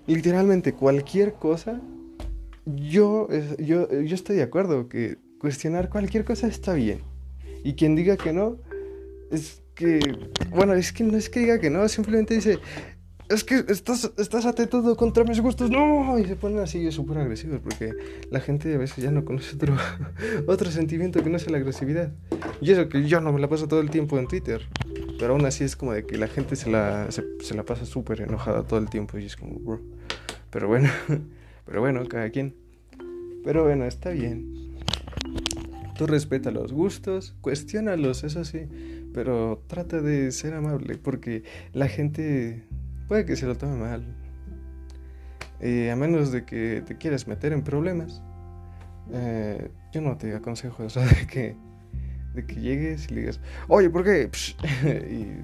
Literalmente 0.07 0.73
cualquier 0.73 1.35
cosa, 1.35 1.81
yo, 2.65 3.29
yo, 3.59 3.91
yo 3.91 4.15
estoy 4.15 4.37
de 4.37 4.45
acuerdo 4.45 4.89
que 4.89 5.19
cuestionar 5.41 5.91
cualquier 5.91 6.25
cosa 6.25 6.47
está 6.47 6.75
bien. 6.75 7.03
Y 7.65 7.75
quien 7.75 7.97
diga 7.97 8.17
que 8.17 8.33
no, 8.33 8.59
es 9.31 9.63
que, 9.77 10.01
bueno, 10.51 10.73
es 10.75 10.93
que 10.93 11.05
no 11.05 11.17
es 11.17 11.31
que 11.31 11.41
diga 11.41 11.61
que 11.61 11.71
no, 11.71 11.87
simplemente 11.89 12.35
dice, 12.35 12.59
es 13.29 13.45
que 13.45 13.65
estás, 13.69 14.11
estás 14.19 14.47
atentando 14.47 14.97
contra 14.97 15.25
mis 15.25 15.41
gustos, 15.41 15.71
no, 15.71 16.19
y 16.19 16.25
se 16.25 16.37
ponen 16.37 16.61
así 16.61 16.91
súper 16.91 17.19
agresivos, 17.19 17.61
porque 17.63 17.93
la 18.31 18.41
gente 18.41 18.75
a 18.75 18.79
veces 18.79 19.05
ya 19.05 19.11
no 19.11 19.25
conoce 19.25 19.57
otro, 19.57 19.77
otro 20.47 20.71
sentimiento 20.71 21.23
que 21.23 21.31
no 21.31 21.37
es 21.37 21.51
la 21.51 21.59
agresividad. 21.59 22.13
Y 22.61 22.73
eso 22.73 22.89
que 22.89 23.07
yo 23.07 23.21
no 23.21 23.33
me 23.33 23.41
la 23.41 23.49
paso 23.49 23.69
todo 23.69 23.81
el 23.81 23.91
tiempo 23.91 24.19
en 24.19 24.27
Twitter. 24.27 24.63
Pero 25.19 25.33
aún 25.33 25.47
así 25.47 25.65
es 25.65 25.77
como 25.77 25.93
de 25.93 26.05
que 26.05 26.19
la 26.19 26.29
gente 26.29 26.57
se 26.57 26.71
la, 26.71 27.11
se, 27.11 27.55
la 27.55 27.65
pasa 27.65 27.87
súper 27.87 28.21
enojada 28.21 28.63
todo 28.65 28.79
el 28.79 28.91
tiempo 28.91 29.19
y 29.19 29.27
es 29.27 29.37
como, 29.37 29.59
bro. 29.59 29.81
Pero 30.51 30.69
bueno, 30.69 30.89
pero 31.67 31.81
bueno, 31.81 32.05
cada 32.07 32.31
quien. 32.31 32.55
Pero 33.45 33.65
bueno, 33.65 33.85
está 33.87 34.11
bien. 34.11 34.77
Tú 35.97 36.07
respeta 36.07 36.51
los 36.51 36.73
gustos, 36.73 37.35
cuestiónalos, 37.41 38.23
eso 38.23 38.45
sí, 38.45 38.67
pero 39.17 39.63
trata 39.67 40.03
de 40.03 40.31
ser 40.31 40.53
amable 40.53 40.99
porque 40.99 41.43
la 41.73 41.89
gente 41.89 42.63
puede 43.09 43.25
que 43.25 43.35
se 43.35 43.47
lo 43.47 43.57
tome 43.57 43.79
mal. 43.79 44.05
Y 45.59 45.89
a 45.89 45.97
menos 45.97 46.33
de 46.33 46.45
que 46.45 46.83
te 46.87 46.99
quieras 46.99 47.27
meter 47.27 47.55
en 47.55 47.63
problemas, 47.63 48.23
eh, 49.11 49.71
yo 49.91 50.03
no 50.03 50.19
te 50.19 50.35
aconsejo 50.37 50.85
eso 50.85 51.01
de 51.21 51.27
que 51.27 51.57
de 52.35 52.45
que 52.45 52.57
llegues 52.57 53.11
y 53.11 53.15
le 53.15 53.21
digas, 53.23 53.41
oye, 53.69 53.89
¿por 53.89 54.05
qué? 54.05 54.29
y 54.85 55.43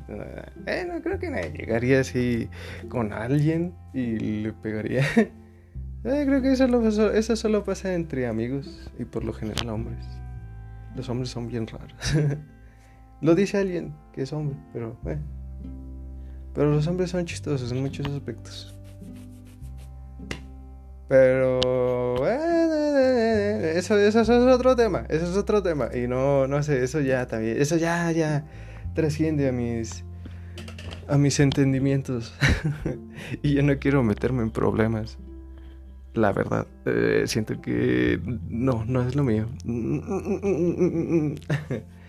eh, 0.67 0.87
no 0.87 1.01
creo 1.01 1.19
que 1.19 1.31
nadie 1.31 1.55
llegaría 1.57 2.01
así 2.01 2.51
con 2.91 3.15
alguien 3.15 3.75
y 3.95 4.19
le 4.19 4.53
pegaría. 4.53 5.01
eh, 5.17 5.31
creo 6.27 6.43
que 6.43 6.53
eso, 6.53 7.11
eso 7.11 7.37
solo 7.37 7.65
pasa 7.65 7.95
entre 7.95 8.27
amigos 8.27 8.93
y 8.99 9.07
por 9.07 9.25
lo 9.25 9.33
general 9.33 9.71
hombres. 9.71 10.05
Los 10.95 11.09
hombres 11.09 11.31
son 11.31 11.49
bien 11.49 11.67
raros. 11.67 12.15
Lo 13.23 13.35
dice 13.35 13.59
alguien 13.59 13.95
que 14.13 14.23
es 14.23 14.33
hombre, 14.33 14.57
pero. 14.73 14.97
Pero 16.55 16.71
los 16.71 16.87
hombres 16.87 17.11
son 17.11 17.25
chistosos 17.25 17.73
en 17.73 17.81
muchos 17.81 18.07
aspectos. 18.07 18.75
Pero 21.09 22.27
eso, 22.27 23.99
eso, 23.99 24.21
es 24.21 24.29
otro 24.29 24.77
tema, 24.77 25.07
eso 25.09 25.25
es 25.25 25.37
otro 25.37 25.63
tema. 25.63 25.89
Y 25.95 26.09
no, 26.09 26.47
no 26.47 26.63
sé, 26.63 26.83
eso 26.83 27.01
ya 27.01 27.27
también, 27.27 27.61
eso 27.61 27.77
ya, 27.77 28.11
ya 28.13 28.45
trasciende 28.95 29.49
a 29.49 29.53
mis, 29.53 30.05
a 31.09 31.17
mis 31.17 31.41
entendimientos. 31.41 32.35
y 33.43 33.55
yo 33.55 33.63
no 33.63 33.79
quiero 33.79 34.03
meterme 34.03 34.43
en 34.43 34.51
problemas. 34.51 35.19
La 36.15 36.33
verdad, 36.33 36.67
eh, 36.85 37.25
siento 37.27 37.61
que 37.63 38.21
no, 38.49 38.85
no 38.87 39.07
es 39.07 39.15
lo 39.15 39.23
mío. 39.23 39.47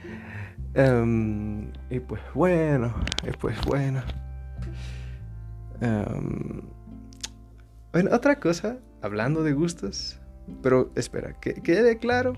um, 0.75 1.71
y 1.89 1.99
pues 1.99 2.21
bueno, 2.33 2.93
y 3.27 3.31
pues 3.37 3.59
bueno. 3.65 4.01
Um, 5.81 6.61
bueno, 7.91 8.09
otra 8.13 8.39
cosa 8.39 8.77
hablando 9.01 9.43
de 9.43 9.53
gustos, 9.53 10.19
pero 10.61 10.91
espera, 10.95 11.33
que 11.39 11.55
quede 11.55 11.97
claro, 11.97 12.33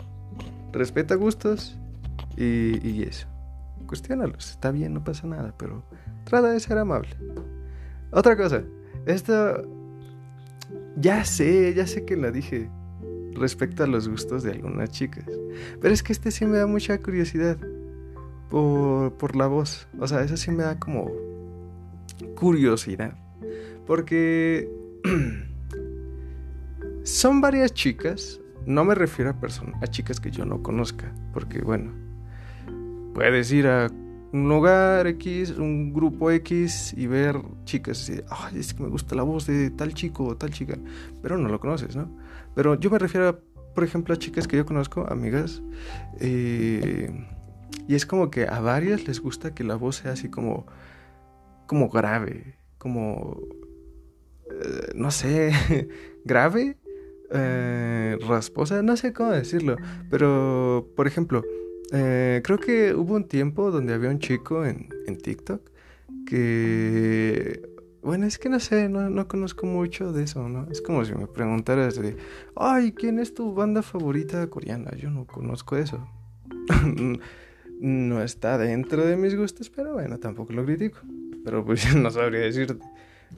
respeta 0.71 1.15
gustos 1.15 1.77
y, 2.35 2.85
y 2.87 3.03
eso. 3.03 3.27
Cuestiónalos, 3.87 4.51
está 4.51 4.71
bien, 4.71 4.93
no 4.93 5.03
pasa 5.03 5.27
nada, 5.27 5.53
pero 5.57 5.83
trata 6.23 6.49
de 6.49 6.59
ser 6.59 6.77
amable. 6.77 7.15
Otra 8.11 8.35
cosa, 8.35 8.63
esto 9.05 9.63
ya 10.97 11.23
sé, 11.25 11.73
ya 11.73 11.85
sé 11.85 12.05
que 12.05 12.15
la 12.15 12.31
dije 12.31 12.69
respecto 13.33 13.83
a 13.83 13.87
los 13.87 14.07
gustos 14.07 14.43
de 14.43 14.51
algunas 14.51 14.89
chicas, 14.89 15.25
pero 15.81 15.93
es 15.93 16.01
que 16.01 16.13
este 16.13 16.31
sí 16.31 16.45
me 16.45 16.57
da 16.57 16.67
mucha 16.67 16.97
curiosidad 16.97 17.57
por, 18.49 19.13
por 19.13 19.35
la 19.35 19.47
voz, 19.47 19.87
o 19.99 20.07
sea, 20.07 20.21
eso 20.21 20.37
sí 20.37 20.51
me 20.51 20.63
da 20.63 20.79
como 20.79 21.11
curiosidad, 22.35 23.17
porque 23.85 24.69
Son 27.05 27.39
varias 27.39 27.71
chicas, 27.71 28.41
no 28.65 28.83
me 28.83 28.95
refiero 28.95 29.29
a, 29.29 29.39
personas, 29.39 29.75
a 29.83 29.85
chicas 29.85 30.19
que 30.19 30.31
yo 30.31 30.43
no 30.43 30.63
conozca, 30.63 31.13
porque 31.33 31.61
bueno, 31.61 31.91
puedes 33.13 33.51
ir 33.51 33.67
a 33.67 33.91
un 34.31 34.49
lugar 34.49 35.05
X, 35.05 35.51
un 35.51 35.93
grupo 35.93 36.31
X 36.31 36.95
y 36.97 37.05
ver 37.05 37.39
chicas 37.65 38.11
ay, 38.27 38.57
es 38.57 38.73
que 38.73 38.81
me 38.81 38.89
gusta 38.89 39.13
la 39.13 39.21
voz 39.21 39.45
de 39.45 39.69
tal 39.69 39.93
chico 39.93 40.25
o 40.25 40.35
tal 40.35 40.49
chica, 40.49 40.79
pero 41.21 41.37
no 41.37 41.47
lo 41.47 41.59
conoces, 41.59 41.95
¿no? 41.95 42.09
Pero 42.55 42.73
yo 42.73 42.89
me 42.89 42.97
refiero, 42.97 43.39
por 43.75 43.83
ejemplo, 43.83 44.15
a 44.15 44.17
chicas 44.17 44.47
que 44.47 44.57
yo 44.57 44.65
conozco, 44.65 45.05
amigas, 45.07 45.61
eh, 46.19 47.11
y 47.87 47.95
es 47.95 48.05
como 48.05 48.31
que 48.31 48.47
a 48.47 48.59
varias 48.59 49.07
les 49.07 49.19
gusta 49.19 49.53
que 49.53 49.63
la 49.63 49.75
voz 49.75 49.97
sea 49.97 50.13
así 50.13 50.29
como, 50.29 50.65
como 51.67 51.89
grave, 51.89 52.55
como, 52.77 53.41
eh, 54.51 54.91
no 54.95 55.11
sé, 55.11 55.51
grave 56.25 56.77
eh, 57.31 58.17
rasposa, 58.27 58.81
no 58.81 58.97
sé 58.97 59.13
cómo 59.13 59.31
decirlo, 59.31 59.77
pero 60.09 60.87
por 60.95 61.07
ejemplo, 61.07 61.43
eh, 61.91 62.41
creo 62.43 62.57
que 62.57 62.93
hubo 62.93 63.15
un 63.15 63.27
tiempo 63.27 63.71
donde 63.71 63.93
había 63.93 64.09
un 64.09 64.19
chico 64.19 64.65
en, 64.65 64.89
en 65.07 65.17
TikTok 65.17 65.61
que, 66.25 67.69
bueno, 68.01 68.25
es 68.25 68.39
que 68.39 68.49
no 68.49 68.59
sé, 68.59 68.89
no, 68.89 69.09
no, 69.09 69.27
conozco 69.27 69.67
mucho 69.67 70.11
de 70.11 70.23
eso, 70.23 70.47
¿no? 70.49 70.67
Es 70.71 70.81
como 70.81 71.05
si 71.05 71.13
me 71.13 71.27
preguntaras 71.27 71.95
de, 71.95 72.17
ay, 72.55 72.91
¿quién 72.93 73.19
es 73.19 73.33
tu 73.33 73.53
banda 73.53 73.83
favorita 73.83 74.47
coreana? 74.47 74.91
Yo 74.95 75.09
no 75.11 75.25
conozco 75.25 75.77
eso. 75.77 76.07
no 77.79 78.21
está 78.23 78.57
dentro 78.57 79.05
de 79.05 79.17
mis 79.17 79.35
gustos, 79.35 79.69
pero 79.69 79.93
bueno, 79.93 80.19
tampoco 80.19 80.53
lo 80.53 80.65
critico. 80.65 80.99
Pero 81.43 81.63
pues 81.65 81.85
no 81.95 82.09
sabría 82.11 82.41
decirte. 82.41 82.85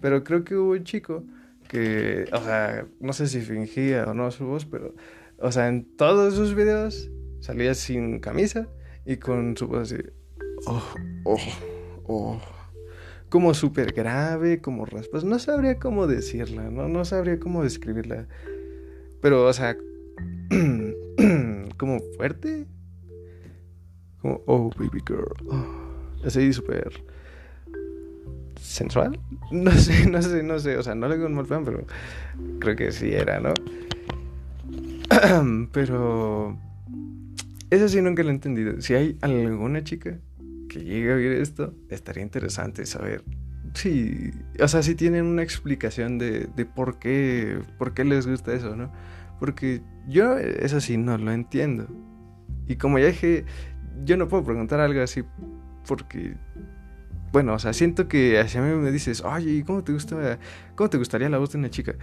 Pero 0.01 0.23
creo 0.23 0.43
que 0.43 0.55
hubo 0.55 0.71
un 0.71 0.83
chico 0.83 1.23
que, 1.67 2.25
o 2.31 2.41
sea, 2.41 2.87
no 2.99 3.13
sé 3.13 3.27
si 3.27 3.41
fingía 3.41 4.05
o 4.05 4.13
no 4.13 4.31
su 4.31 4.45
voz, 4.45 4.65
pero, 4.65 4.95
o 5.39 5.51
sea, 5.51 5.67
en 5.67 5.85
todos 5.97 6.35
sus 6.35 6.55
videos 6.55 7.11
salía 7.39 7.73
sin 7.73 8.19
camisa 8.19 8.67
y 9.05 9.17
con 9.17 9.55
su 9.57 9.67
voz 9.67 9.91
así, 9.91 10.01
oh, 10.65 10.83
oh, 11.25 11.37
oh, 12.05 12.41
como 13.29 13.53
súper 13.53 13.93
grave, 13.93 14.61
como 14.61 14.85
raspas, 14.85 15.23
no 15.23 15.39
sabría 15.39 15.77
cómo 15.77 16.07
decirla, 16.07 16.69
no, 16.69 16.87
no 16.87 17.05
sabría 17.05 17.39
cómo 17.39 17.63
describirla, 17.63 18.27
pero, 19.21 19.45
o 19.45 19.53
sea, 19.53 19.77
como 21.77 21.99
fuerte, 22.15 22.65
como, 24.21 24.41
oh, 24.45 24.69
baby 24.77 25.01
girl, 25.05 25.33
oh, 25.49 26.25
así 26.25 26.51
súper 26.53 26.91
sensual. 28.59 29.19
No 29.51 29.71
sé, 29.71 30.09
no 30.09 30.21
sé, 30.21 30.43
no 30.43 30.59
sé. 30.59 30.77
O 30.77 30.83
sea, 30.83 30.95
no 30.95 31.07
le 31.07 31.15
digo 31.15 31.27
un 31.27 31.35
mal 31.35 31.45
fan, 31.45 31.63
pero 31.63 31.85
creo 32.59 32.75
que 32.75 32.91
sí 32.91 33.13
era, 33.13 33.39
¿no? 33.39 33.53
pero 35.71 36.57
eso 37.69 37.87
sí 37.87 38.01
nunca 38.01 38.23
lo 38.23 38.29
he 38.29 38.33
entendido. 38.33 38.81
Si 38.81 38.93
hay 38.93 39.17
alguna 39.21 39.83
chica 39.83 40.19
que 40.69 40.79
llegue 40.79 41.11
a 41.11 41.15
oír 41.15 41.31
esto, 41.33 41.73
estaría 41.89 42.23
interesante 42.23 42.85
saber. 42.85 43.23
Sí, 43.73 44.31
o 44.59 44.67
sea, 44.67 44.81
si 44.81 44.95
tienen 44.95 45.25
una 45.25 45.43
explicación 45.43 46.17
de, 46.17 46.47
de 46.55 46.65
por 46.65 46.99
qué, 46.99 47.59
por 47.77 47.93
qué 47.93 48.03
les 48.05 48.27
gusta 48.27 48.53
eso, 48.53 48.75
¿no? 48.75 48.91
Porque 49.39 49.81
yo 50.07 50.37
eso 50.37 50.81
sí 50.81 50.97
no 50.97 51.17
lo 51.17 51.31
entiendo. 51.31 51.87
Y 52.67 52.75
como 52.77 52.99
ya 52.99 53.07
dije, 53.07 53.45
yo 54.03 54.17
no 54.17 54.27
puedo 54.27 54.43
preguntar 54.43 54.79
algo 54.79 55.01
así 55.01 55.23
porque 55.87 56.35
bueno, 57.31 57.53
o 57.53 57.59
sea, 57.59 57.73
siento 57.73 58.07
que 58.07 58.39
hacia 58.39 58.61
mí 58.61 58.73
me 58.73 58.91
dices, 58.91 59.21
oye, 59.21 59.63
¿cómo 59.65 59.83
te 59.83 59.93
gusta, 59.93 60.39
cómo 60.75 60.89
te 60.89 60.97
gustaría 60.97 61.29
la 61.29 61.37
voz 61.37 61.51
de 61.51 61.57
una 61.57 61.69
chica? 61.69 61.95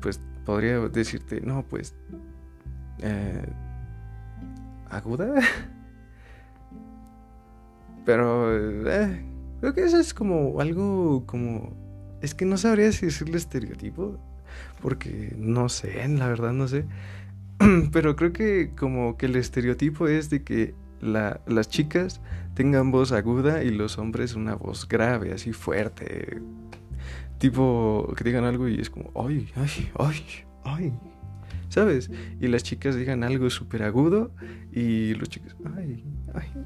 Pues 0.00 0.20
podría 0.44 0.80
decirte, 0.88 1.40
no, 1.40 1.64
pues, 1.64 1.94
eh, 2.98 3.46
aguda. 4.90 5.34
Pero, 8.04 8.90
eh, 8.90 9.24
creo 9.60 9.74
que 9.74 9.84
eso 9.84 9.98
es 9.98 10.12
como 10.12 10.60
algo 10.60 11.24
como, 11.24 11.72
es 12.20 12.34
que 12.34 12.44
no 12.44 12.58
sabría 12.58 12.92
si 12.92 13.06
decirle 13.06 13.38
estereotipo, 13.38 14.18
porque 14.82 15.34
no 15.38 15.68
sé, 15.68 16.06
la 16.08 16.28
verdad 16.28 16.52
no 16.52 16.68
sé. 16.68 16.84
Pero 17.92 18.16
creo 18.16 18.32
que 18.32 18.72
como 18.76 19.16
que 19.16 19.26
el 19.26 19.36
estereotipo 19.36 20.08
es 20.08 20.30
de 20.30 20.42
que 20.42 20.74
las 21.00 21.68
chicas 21.68 22.20
tengan 22.54 22.90
voz 22.90 23.12
aguda 23.12 23.62
y 23.62 23.70
los 23.70 23.98
hombres 23.98 24.34
una 24.34 24.54
voz 24.54 24.88
grave, 24.88 25.32
así 25.32 25.52
fuerte. 25.52 26.40
Tipo, 27.38 28.12
que 28.16 28.24
digan 28.24 28.44
algo 28.44 28.68
y 28.68 28.80
es 28.80 28.90
como, 28.90 29.10
ay, 29.26 29.50
ay, 29.56 29.90
ay, 29.98 30.24
ay. 30.64 30.92
¿Sabes? 31.68 32.10
Y 32.40 32.46
las 32.48 32.62
chicas 32.62 32.94
digan 32.94 33.24
algo 33.24 33.50
súper 33.50 33.82
agudo 33.82 34.30
y 34.72 35.14
los 35.14 35.28
chicos, 35.28 35.56
ay, 35.76 36.04
ay, 36.34 36.44
ay. 36.54 36.64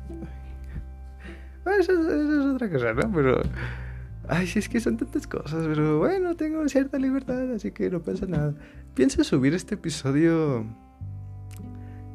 Ah, 1.65 1.73
eso, 1.81 1.93
es 1.93 2.55
otra 2.55 2.71
cosa, 2.71 2.93
¿no? 2.95 3.13
Pero, 3.13 3.43
ay, 4.29 4.47
sí, 4.47 4.59
es 4.59 4.69
que 4.69 4.81
son 4.81 4.97
tantas 4.97 5.27
cosas, 5.27 5.67
pero 5.67 5.99
bueno, 5.99 6.35
tengo 6.37 6.67
cierta 6.69 6.99
libertad, 6.99 7.53
así 7.53 7.73
que 7.73 7.91
no 7.91 8.01
pasa 8.01 8.27
nada. 8.27 8.55
Pienso 8.95 9.25
subir 9.25 9.55
este 9.55 9.75
episodio 9.75 10.67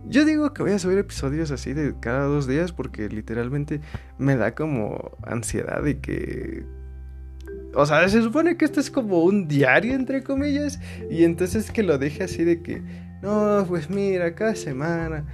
yo 0.08 0.26
digo 0.26 0.54
que 0.54 0.64
voy 0.64 0.72
a 0.72 0.80
subir 0.80 0.97
episodios 0.97 1.51
así 1.51 1.74
de 1.74 1.95
cada 1.99 2.26
dos 2.26 2.47
días 2.47 2.72
porque 2.72 3.10
literalmente 3.10 3.82
me 4.18 4.36
da 4.36 4.56
como 4.56 5.18
ansiedad 5.24 5.82
de 5.84 5.99
que... 5.99 6.66
O 7.76 7.86
sea, 7.86 8.08
se 8.08 8.22
supone 8.22 8.56
que 8.56 8.66
esto 8.66 8.80
es 8.80 8.91
como 8.91 9.24
un 9.24 9.47
diario, 9.47 9.95
entre 9.95 10.24
comillas, 10.24 10.80
y 11.10 11.24
entonces 11.24 11.72
que 11.72 11.82
lo 11.82 11.97
deje 11.97 12.24
así 12.24 12.43
de 12.43 12.62
que, 12.62 12.84
no, 13.24 13.66
pues 13.68 13.89
mira, 13.89 14.36
cada 14.36 14.54
semana 14.54 15.26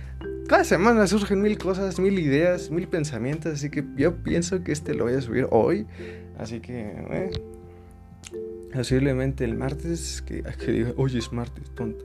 cada 0.50 0.64
semana 0.64 1.06
surgen 1.06 1.44
mil 1.44 1.60
cosas, 1.60 2.00
mil 2.00 2.18
ideas, 2.18 2.72
mil 2.72 2.88
pensamientos, 2.88 3.54
así 3.54 3.70
que 3.70 3.86
yo 3.96 4.24
pienso 4.24 4.64
que 4.64 4.72
este 4.72 4.96
lo 4.96 5.04
voy 5.04 5.14
a 5.14 5.22
subir 5.22 5.48
hoy, 5.52 5.86
así 6.40 6.60
que 6.60 6.92
eh, 7.12 7.32
posiblemente 8.74 9.46
el 9.46 9.56
martes, 9.56 10.24
que, 10.26 10.42
que 10.42 10.72
diga, 10.72 10.94
hoy 10.98 11.16
es 11.20 11.32
martes, 11.32 11.70
tonto, 11.76 12.04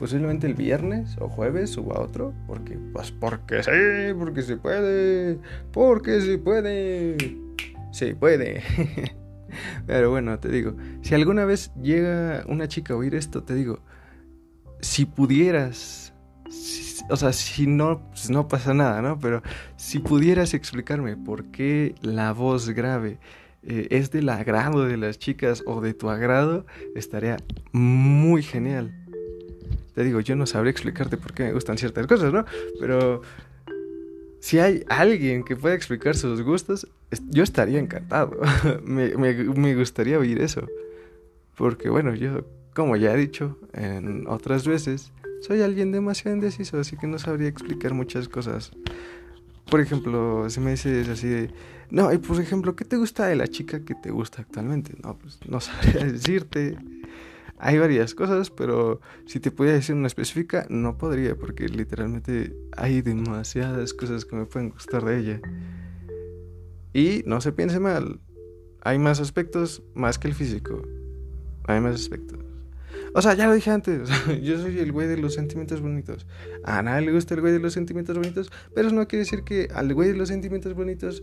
posiblemente 0.00 0.46
el 0.46 0.54
viernes 0.54 1.16
o 1.20 1.28
jueves 1.28 1.70
suba 1.70 2.00
otro, 2.00 2.32
porque 2.46 2.78
pues 2.92 3.12
porque 3.12 3.62
sí, 3.62 4.14
porque 4.18 4.40
se 4.40 4.56
puede, 4.56 5.38
porque 5.72 6.22
se 6.22 6.38
puede, 6.38 7.18
se 7.92 8.14
puede. 8.14 8.62
Pero 9.86 10.10
bueno, 10.10 10.38
te 10.38 10.48
digo, 10.48 10.74
si 11.02 11.14
alguna 11.14 11.44
vez 11.44 11.70
llega 11.74 12.44
una 12.48 12.66
chica 12.66 12.94
a 12.94 12.96
oír 12.96 13.14
esto, 13.14 13.42
te 13.42 13.54
digo, 13.54 13.80
si 14.80 15.04
pudieras, 15.04 16.14
o 17.10 17.16
sea, 17.16 17.34
si 17.34 17.66
no, 17.66 18.08
pues 18.08 18.30
no 18.30 18.48
pasa 18.48 18.72
nada, 18.72 19.02
¿no? 19.02 19.18
Pero 19.18 19.42
si 19.76 19.98
pudieras 19.98 20.54
explicarme 20.54 21.18
por 21.18 21.50
qué 21.50 21.94
la 22.00 22.32
voz 22.32 22.70
grave 22.70 23.18
eh, 23.62 23.88
es 23.90 24.10
del 24.10 24.30
agrado 24.30 24.86
de 24.86 24.96
las 24.96 25.18
chicas 25.18 25.62
o 25.66 25.82
de 25.82 25.92
tu 25.92 26.08
agrado, 26.08 26.64
estaría 26.94 27.36
muy 27.72 28.42
genial. 28.42 28.99
Te 29.94 30.04
digo, 30.04 30.20
yo 30.20 30.36
no 30.36 30.46
sabría 30.46 30.70
explicarte 30.70 31.16
por 31.16 31.32
qué 31.32 31.44
me 31.44 31.52
gustan 31.52 31.78
ciertas 31.78 32.06
cosas, 32.06 32.32
¿no? 32.32 32.44
Pero 32.78 33.22
si 34.40 34.58
hay 34.58 34.84
alguien 34.88 35.44
que 35.44 35.54
pueda 35.56 35.74
explicar 35.74 36.16
sus 36.16 36.42
gustos, 36.42 36.86
yo 37.28 37.42
estaría 37.42 37.78
encantado. 37.78 38.40
me, 38.84 39.14
me, 39.16 39.74
gustaría 39.74 40.18
oír 40.18 40.40
eso. 40.40 40.66
Porque 41.56 41.90
bueno, 41.90 42.14
yo, 42.14 42.44
como 42.74 42.96
ya 42.96 43.12
he 43.12 43.16
dicho 43.16 43.58
en 43.74 44.26
otras 44.26 44.66
veces, 44.66 45.12
soy 45.42 45.62
alguien 45.62 45.92
demasiado 45.92 46.34
indeciso, 46.34 46.80
así 46.80 46.96
que 46.96 47.06
no 47.06 47.18
sabría 47.18 47.48
explicar 47.48 47.92
muchas 47.92 48.28
cosas. 48.28 48.72
Por 49.70 49.80
ejemplo, 49.80 50.48
si 50.48 50.60
me 50.60 50.72
dices 50.72 51.08
así 51.08 51.28
de, 51.28 51.50
no, 51.90 52.12
y 52.12 52.18
por 52.18 52.40
ejemplo, 52.40 52.74
¿qué 52.74 52.84
te 52.84 52.96
gusta 52.96 53.26
de 53.26 53.36
la 53.36 53.46
chica 53.46 53.84
que 53.84 53.94
te 53.94 54.10
gusta 54.10 54.42
actualmente? 54.42 54.94
No, 55.02 55.16
pues 55.18 55.38
no 55.46 55.60
sabría 55.60 56.04
decirte. 56.04 56.78
Hay 57.62 57.78
varias 57.78 58.14
cosas, 58.14 58.50
pero 58.50 59.00
si 59.26 59.38
te 59.38 59.50
pudiera 59.50 59.76
decir 59.76 59.94
una 59.94 60.06
específica, 60.06 60.66
no 60.70 60.96
podría, 60.96 61.36
porque 61.36 61.68
literalmente 61.68 62.56
hay 62.74 63.02
demasiadas 63.02 63.92
cosas 63.92 64.24
que 64.24 64.34
me 64.34 64.46
pueden 64.46 64.70
gustar 64.70 65.04
de 65.04 65.18
ella. 65.18 65.40
Y 66.94 67.22
no 67.26 67.42
se 67.42 67.52
piense 67.52 67.78
mal, 67.78 68.18
hay 68.82 68.98
más 68.98 69.20
aspectos 69.20 69.82
más 69.94 70.18
que 70.18 70.28
el 70.28 70.34
físico. 70.34 70.82
Hay 71.66 71.80
más 71.80 71.96
aspectos. 71.96 72.38
O 73.12 73.20
sea, 73.20 73.34
ya 73.34 73.46
lo 73.46 73.52
dije 73.52 73.70
antes, 73.70 74.08
yo 74.42 74.58
soy 74.58 74.78
el 74.78 74.90
güey 74.92 75.06
de 75.06 75.18
los 75.18 75.34
sentimientos 75.34 75.82
bonitos. 75.82 76.26
A 76.64 76.82
nadie 76.82 77.06
le 77.06 77.12
gusta 77.12 77.34
el 77.34 77.42
güey 77.42 77.52
de 77.52 77.58
los 77.58 77.74
sentimientos 77.74 78.16
bonitos, 78.16 78.50
pero 78.74 78.88
eso 78.88 78.96
no 78.96 79.06
quiere 79.06 79.24
decir 79.24 79.42
que 79.42 79.68
al 79.74 79.92
güey 79.92 80.08
de 80.08 80.16
los 80.16 80.28
sentimientos 80.28 80.74
bonitos 80.74 81.22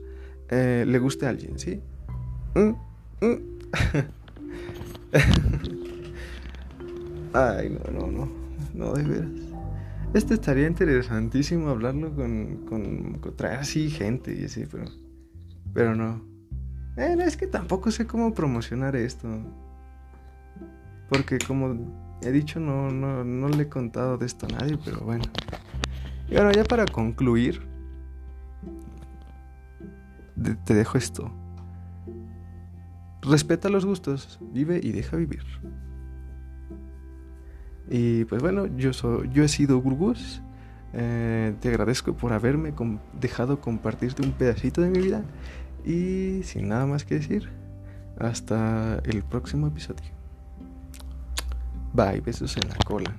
eh, 0.49 0.85
le 0.87 0.99
guste 0.99 1.25
a 1.25 1.29
alguien, 1.29 1.57
¿sí? 1.57 1.81
¿Mm? 2.53 2.75
¿Mm? 3.25 3.37
Ay, 7.37 7.69
no, 7.69 7.91
no, 7.91 8.07
no. 8.07 8.29
No, 8.73 8.93
de 8.93 9.03
veras. 9.03 9.29
Este 10.15 10.33
estaría 10.33 10.65
interesantísimo 10.65 11.69
hablarlo 11.69 12.15
con, 12.15 12.65
con, 12.65 13.21
traer 13.35 13.59
así 13.59 13.91
gente 13.91 14.35
y 14.35 14.45
así, 14.45 14.65
pero. 14.71 14.85
Pero 15.71 15.95
no. 15.95 16.25
Es 16.95 17.37
que 17.37 17.45
tampoco 17.45 17.91
sé 17.91 18.07
cómo 18.07 18.33
promocionar 18.33 18.95
esto. 18.95 19.27
Porque 21.09 21.37
como 21.37 22.17
he 22.23 22.31
dicho, 22.31 22.59
no, 22.59 22.89
no, 22.89 23.23
no 23.23 23.49
le 23.49 23.63
he 23.63 23.69
contado 23.69 24.17
de 24.17 24.25
esto 24.25 24.47
a 24.47 24.49
nadie, 24.57 24.79
pero 24.83 25.01
bueno. 25.01 25.25
Y 26.27 26.33
bueno, 26.33 26.51
ya 26.51 26.63
para 26.63 26.85
concluir, 26.85 27.61
te 30.65 30.73
dejo 30.73 30.97
esto. 30.97 31.31
Respeta 33.21 33.69
los 33.69 33.85
gustos, 33.85 34.39
vive 34.41 34.79
y 34.81 34.91
deja 34.91 35.17
vivir. 35.17 35.43
Y 37.89 38.25
pues 38.25 38.41
bueno, 38.41 38.67
yo, 38.67 38.93
soy, 38.93 39.29
yo 39.31 39.43
he 39.43 39.47
sido 39.47 39.79
Gurgus. 39.79 40.41
Eh, 40.93 41.53
te 41.59 41.69
agradezco 41.69 42.13
por 42.13 42.33
haberme 42.33 42.73
dejado 43.19 43.61
compartirte 43.61 44.23
un 44.23 44.31
pedacito 44.31 44.81
de 44.81 44.89
mi 44.89 44.99
vida. 44.99 45.23
Y 45.85 46.41
sin 46.43 46.67
nada 46.67 46.85
más 46.85 47.05
que 47.05 47.15
decir, 47.15 47.49
hasta 48.19 48.99
el 49.05 49.23
próximo 49.23 49.67
episodio. 49.67 50.11
Bye, 51.93 52.21
besos 52.21 52.57
en 52.57 52.69
la 52.69 52.75
cola. 52.85 53.15